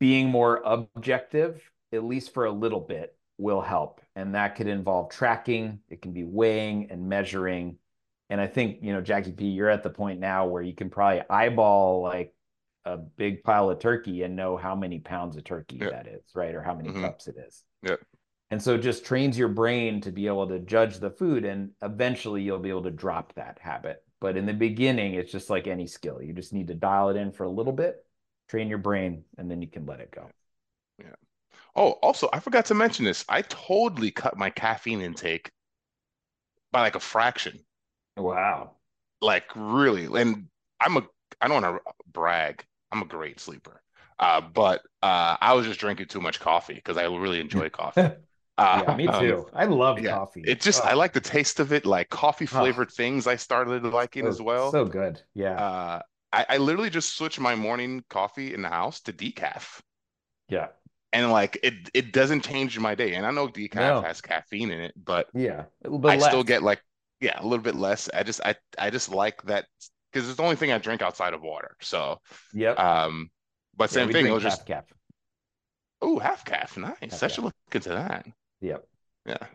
[0.00, 1.62] being more objective,
[1.92, 4.00] at least for a little bit, will help.
[4.16, 7.78] And that could involve tracking, it can be weighing and measuring
[8.30, 10.90] and I think, you know, Jacky P, you're at the point now where you can
[10.90, 12.34] probably eyeball like
[12.84, 16.54] a big pile of turkey and know how many pounds of turkey that is, right?
[16.54, 17.02] Or how many mm-hmm.
[17.02, 17.64] cups it is.
[17.82, 17.96] Yeah.
[18.50, 21.70] And so it just trains your brain to be able to judge the food and
[21.82, 24.02] eventually you'll be able to drop that habit.
[24.20, 26.20] But in the beginning, it's just like any skill.
[26.20, 28.04] You just need to dial it in for a little bit,
[28.48, 30.28] train your brain, and then you can let it go.
[30.98, 31.14] Yeah.
[31.76, 33.24] Oh, also, I forgot to mention this.
[33.28, 35.50] I totally cut my caffeine intake
[36.72, 37.60] by like a fraction.
[38.16, 38.76] Wow.
[39.20, 40.06] Like really.
[40.20, 40.48] And
[40.80, 41.06] I'm a
[41.40, 42.64] I don't want to brag.
[42.90, 43.82] I'm a great sleeper.
[44.18, 48.10] Uh, but uh, I was just drinking too much coffee because I really enjoy coffee.
[48.58, 49.38] Uh, yeah, me too.
[49.38, 50.42] Um, I love yeah, coffee.
[50.46, 50.88] It just oh.
[50.88, 52.94] I like the taste of it, like coffee flavored oh.
[52.94, 53.26] things.
[53.26, 54.72] I started liking so, as well.
[54.72, 55.22] So good.
[55.34, 55.54] Yeah.
[55.54, 56.02] Uh,
[56.32, 59.80] I, I literally just switched my morning coffee in the house to decaf.
[60.48, 60.68] Yeah.
[61.12, 63.14] And like it, it doesn't change my day.
[63.14, 64.02] And I know decaf no.
[64.02, 66.26] has caffeine in it, but yeah, but I less.
[66.26, 66.82] still get like
[67.20, 68.10] yeah, a little bit less.
[68.12, 69.66] I just I I just like that
[70.12, 71.76] because it's the only thing I drink outside of water.
[71.80, 72.20] So
[72.52, 72.72] yeah.
[72.72, 73.30] Um,
[73.74, 74.26] but same yeah, thing.
[74.26, 74.90] It was just cap.
[76.02, 76.96] Oh, half caf, nice.
[77.00, 78.26] Half I should look into that.
[78.60, 78.86] Yep.
[79.26, 79.46] Yeah.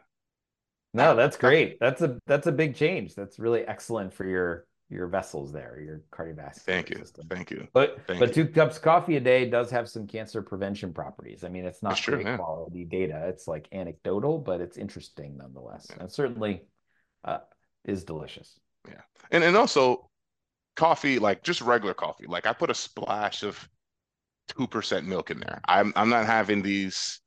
[0.94, 1.80] No, that's great.
[1.80, 3.16] That's a that's a big change.
[3.16, 6.98] That's really excellent for your your vessels there, your cardiovascular Thank you.
[6.98, 7.28] System.
[7.28, 7.68] Thank you.
[7.74, 8.46] But Thank but you.
[8.46, 11.44] two cups coffee a day does have some cancer prevention properties.
[11.44, 12.38] I mean, it's not true, yeah.
[12.38, 13.26] quality data.
[13.28, 15.88] It's like anecdotal, but it's interesting nonetheless.
[15.90, 16.02] Yeah.
[16.02, 16.64] And certainly
[17.24, 17.40] uh,
[17.86, 18.60] is delicious.
[18.88, 19.02] Yeah.
[19.32, 20.10] And and also
[20.76, 22.28] coffee, like just regular coffee.
[22.28, 23.68] Like I put a splash of
[24.48, 25.60] two percent milk in there.
[25.66, 27.20] I'm I'm not having these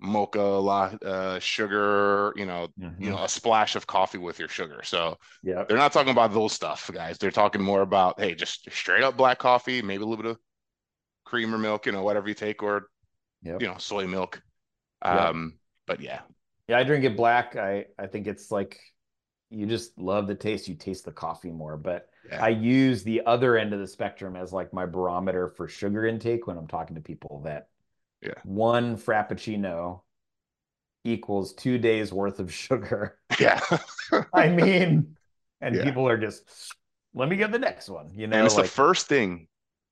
[0.00, 3.02] mocha a lot uh, sugar, you know, mm-hmm.
[3.02, 4.80] you know, a splash of coffee with your sugar.
[4.84, 7.18] So yeah, they're not talking about those stuff, guys.
[7.18, 10.38] They're talking more about hey, just straight up black coffee, maybe a little bit of
[11.24, 12.88] cream or milk, you know, whatever you take, or
[13.42, 13.60] yep.
[13.60, 14.42] you know, soy milk.
[15.02, 15.58] Um, yep.
[15.86, 16.20] but yeah.
[16.68, 17.56] Yeah, I drink it black.
[17.56, 18.78] I I think it's like
[19.50, 20.68] you just love the taste.
[20.68, 21.76] You taste the coffee more.
[21.76, 22.42] But yeah.
[22.44, 26.46] I use the other end of the spectrum as like my barometer for sugar intake
[26.46, 27.68] when I'm talking to people that
[28.22, 28.34] yeah.
[28.44, 30.00] one frappuccino
[31.04, 33.18] equals two days worth of sugar.
[33.38, 33.60] Yeah.
[34.34, 35.16] I mean,
[35.60, 35.84] and yeah.
[35.84, 36.42] people are just,
[37.14, 38.10] let me get the next one.
[38.14, 39.48] You know, and it's like, the first thing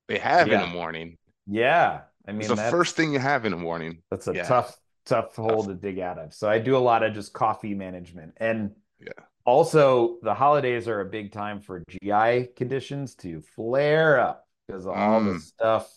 [0.07, 0.63] they have yeah.
[0.63, 1.17] in the morning.
[1.47, 2.03] Yeah.
[2.27, 4.03] I mean, it's the first thing you have in the morning.
[4.11, 4.77] That's a tough,
[5.07, 5.67] tough hole tough.
[5.67, 6.35] to dig out of.
[6.35, 8.35] So I do a lot of just coffee management.
[8.37, 14.47] And yeah also, the holidays are a big time for GI conditions to flare up
[14.67, 15.33] because all mm.
[15.33, 15.91] the stuff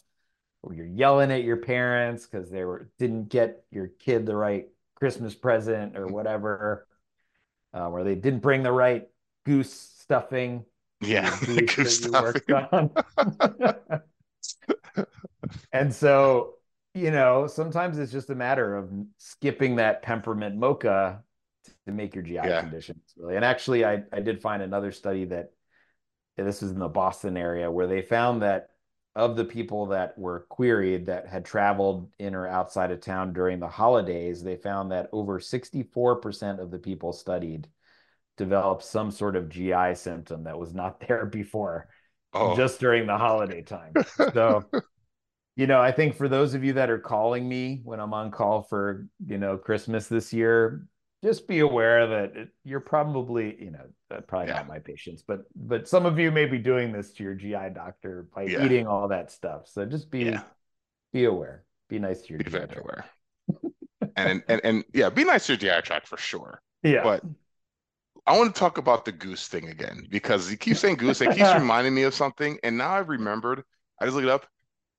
[0.61, 4.67] where you're yelling at your parents because they were didn't get your kid the right
[4.95, 6.87] Christmas present or whatever,
[7.73, 9.07] uh, where they didn't bring the right
[9.45, 10.65] goose stuffing.
[11.01, 12.91] Yeah, goose stuffing.
[15.73, 16.53] and so,
[16.93, 21.23] you know, sometimes it's just a matter of skipping that peppermint mocha
[21.87, 22.61] to make your GI yeah.
[22.61, 23.35] conditions really.
[23.35, 25.53] And actually, I I did find another study that
[26.37, 28.70] this was in the Boston area where they found that
[29.15, 33.59] of the people that were queried that had traveled in or outside of town during
[33.59, 37.67] the holidays, they found that over 64% of the people studied
[38.37, 41.89] developed some sort of GI symptom that was not there before,
[42.33, 42.55] oh.
[42.55, 43.93] just during the holiday time.
[44.33, 44.63] So,
[45.55, 48.31] you know, I think for those of you that are calling me when I'm on
[48.31, 50.85] call for, you know, Christmas this year,
[51.23, 54.55] just be aware that it, you're probably, you know, uh, probably yeah.
[54.55, 57.73] not my patients, but but some of you may be doing this to your GI
[57.73, 58.65] doctor by yeah.
[58.65, 59.67] eating all that stuff.
[59.67, 60.43] So just be yeah.
[61.13, 61.63] be aware.
[61.89, 63.05] Be nice to your be everywhere.
[64.15, 66.61] and, and and yeah, be nice to your GI tract for sure.
[66.83, 67.03] Yeah.
[67.03, 67.23] But
[68.25, 71.21] I want to talk about the goose thing again because you keep saying goose.
[71.21, 72.57] It keeps reminding me of something.
[72.63, 73.63] And now I've remembered.
[73.99, 74.47] I just looked it up.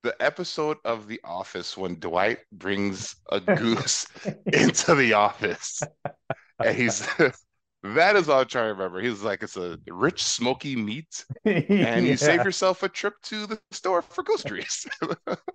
[0.03, 4.07] The episode of The Office when Dwight brings a goose
[4.47, 5.81] into the office.
[6.59, 7.07] And he's
[7.85, 9.01] that is all I'm trying to remember.
[9.01, 11.99] He's like, it's a rich, smoky meat, and yeah.
[11.99, 14.87] you save yourself a trip to the store for groceries.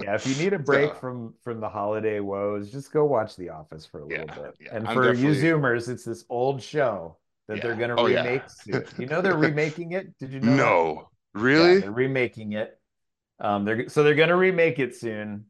[0.01, 3.35] yeah, if you need a break so, from from the holiday woes, just go watch
[3.35, 4.55] The Office for a little yeah, bit.
[4.59, 7.17] Yeah, and I'm for you Zoomers, it's this old show
[7.47, 8.41] that they're going to oh, remake.
[8.97, 10.17] You know they're remaking it.
[10.19, 10.55] Did you know?
[10.55, 11.41] No, that?
[11.41, 11.79] really?
[11.79, 12.76] They're remaking it.
[13.39, 15.45] Um, they're so they're going to remake it soon,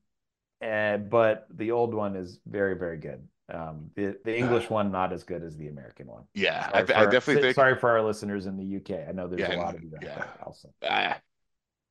[0.63, 3.27] uh, but the old one is very very good.
[3.53, 6.23] Um, the the English one not as good as the American one.
[6.33, 7.55] Yeah, I, I, definitely our, think.
[7.55, 9.07] Sorry for our listeners in the UK.
[9.07, 10.25] I know there's a lot of you yeah.
[10.45, 10.69] also.
[10.85, 11.13] Uh,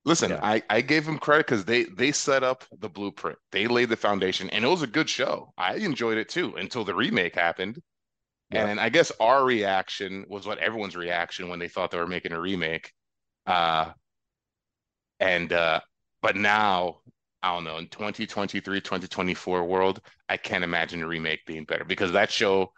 [0.04, 0.40] listen, yeah.
[0.42, 3.38] I I gave them credit because they they set up the blueprint.
[3.52, 5.54] They laid the foundation, and it was a good show.
[5.56, 7.80] I enjoyed it too until the remake happened.
[8.50, 8.66] Yeah.
[8.66, 12.32] And I guess our reaction was what everyone's reaction when they thought they were making
[12.32, 12.92] a remake.
[13.46, 13.92] Uh,
[15.20, 15.80] and uh,
[16.22, 16.98] but now
[17.42, 22.12] I don't know in 2023, 2024 world, I can't imagine a remake being better because
[22.12, 22.72] that show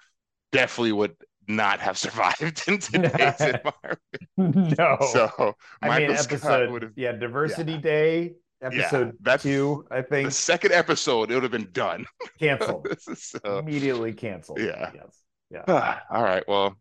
[0.52, 1.16] definitely would
[1.46, 4.78] not have survived in today's environment.
[4.78, 4.98] No.
[5.12, 7.78] So I mean, episode yeah, Diversity yeah.
[7.78, 10.28] Day, episode yeah, that's two, I think.
[10.28, 12.06] The second episode, it would have been done.
[12.38, 12.88] Canceled.
[13.14, 14.60] so, Immediately canceled.
[14.60, 14.90] Yeah.
[14.94, 15.22] Yes.
[15.50, 15.98] Yeah.
[16.10, 16.46] All right.
[16.46, 16.76] Well,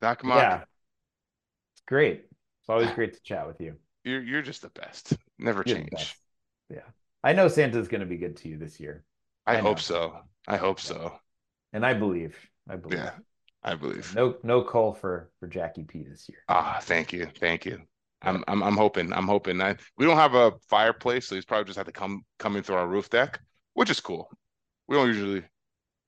[0.00, 0.38] Doc Mok.
[0.38, 0.56] Yeah.
[1.74, 2.24] It's great.
[2.60, 3.76] It's always great to chat with you.
[4.04, 5.16] You're you're just the best.
[5.38, 6.16] Never you're change.
[6.68, 6.80] Yeah.
[7.24, 9.04] I know Santa's going to be good to you this year.
[9.46, 10.16] I, I hope so.
[10.48, 11.12] I hope so.
[11.72, 12.36] And I believe.
[12.68, 12.98] I believe.
[12.98, 13.12] Yeah.
[13.62, 14.14] I believe.
[14.14, 16.38] No no call for for Jacky P this year.
[16.48, 17.28] Ah, thank you.
[17.38, 17.80] Thank you.
[18.22, 19.12] I'm I'm I'm hoping.
[19.12, 19.60] I'm hoping.
[19.60, 22.76] I, we don't have a fireplace, so he's probably just have to come coming through
[22.76, 23.40] our roof deck,
[23.74, 24.30] which is cool.
[24.88, 25.44] We don't usually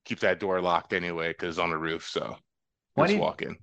[0.04, 2.08] keep that door locked anyway because on the roof.
[2.08, 2.36] So
[2.96, 3.54] 20, just walk in.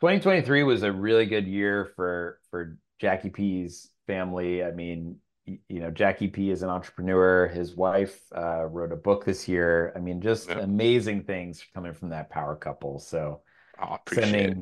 [0.00, 4.64] 2023 was a really good year for for Jacky P's family.
[4.64, 5.16] I mean,
[5.46, 7.48] you know, Jacky P is an entrepreneur.
[7.48, 9.92] His wife uh, wrote a book this year.
[9.96, 12.98] I mean, just amazing things coming from that power couple.
[13.00, 13.42] So
[13.82, 14.58] oh, sending it.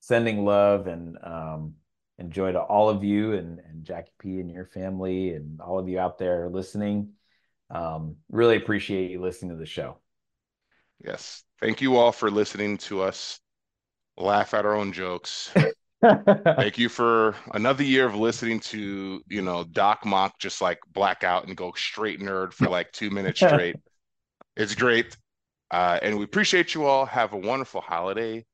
[0.00, 1.74] sending love and um,
[2.18, 5.78] and joy to all of you and and Jacky P and your family and all
[5.78, 7.10] of you out there listening.
[7.70, 9.98] Um, really appreciate you listening to the show.
[11.04, 11.44] Yes.
[11.60, 13.40] Thank you all for listening to us
[14.16, 15.52] laugh at our own jokes.
[16.02, 21.24] Thank you for another year of listening to, you know, Doc Mok just like black
[21.24, 23.76] out and go straight nerd for like two minutes straight.
[24.56, 25.16] it's great.
[25.70, 27.04] Uh, and we appreciate you all.
[27.04, 28.44] Have a wonderful holiday.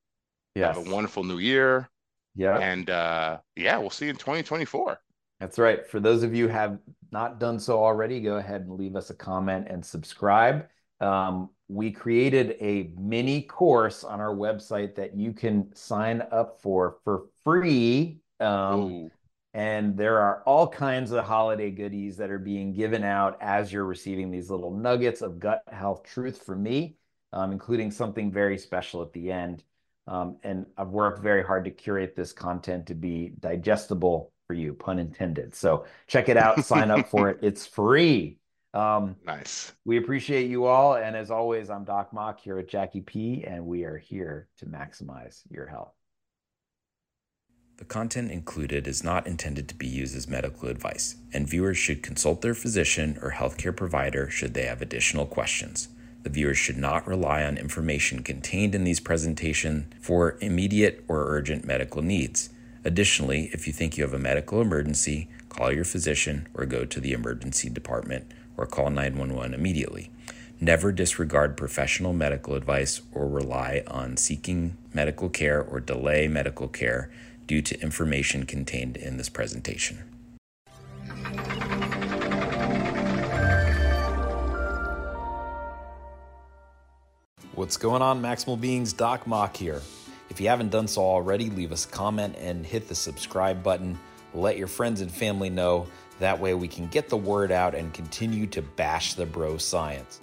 [0.54, 0.76] Yes.
[0.76, 1.88] Have a wonderful new year.
[2.34, 2.58] Yeah.
[2.58, 4.98] And uh, yeah, we'll see you in 2024.
[5.40, 5.86] That's right.
[5.86, 6.78] For those of you have
[7.12, 10.66] not done so already, go ahead and leave us a comment and subscribe.
[11.00, 16.98] Um, we created a mini course on our website that you can sign up for
[17.04, 18.20] for free.
[18.40, 18.96] Um,
[19.54, 23.84] and there are all kinds of holiday goodies that are being given out as you're
[23.84, 26.96] receiving these little nuggets of gut health truth from me,
[27.32, 29.62] um, including something very special at the end.
[30.06, 34.74] Um, and I've worked very hard to curate this content to be digestible for you,
[34.74, 35.54] pun intended.
[35.54, 37.38] So check it out, sign up for it.
[37.42, 38.38] It's free.
[38.74, 39.72] Um, nice.
[39.84, 40.96] We appreciate you all.
[40.96, 44.66] And as always, I'm Doc Mok here at Jacky P, and we are here to
[44.66, 45.94] maximize your health.
[47.76, 52.02] The content included is not intended to be used as medical advice, and viewers should
[52.02, 55.88] consult their physician or healthcare provider should they have additional questions.
[56.22, 61.64] The viewers should not rely on information contained in these presentations for immediate or urgent
[61.64, 62.50] medical needs.
[62.84, 67.00] Additionally, if you think you have a medical emergency, call your physician or go to
[67.00, 70.10] the emergency department or call 911 immediately.
[70.60, 77.10] Never disregard professional medical advice or rely on seeking medical care or delay medical care
[77.46, 79.98] due to information contained in this presentation.
[87.54, 88.92] What's going on, Maximal Beings?
[88.92, 89.80] Doc Mok here.
[90.28, 93.98] If you haven't done so already, leave us a comment and hit the subscribe button.
[94.32, 95.86] Let your friends and family know
[96.18, 100.20] that way we can get the word out and continue to bash the bro science.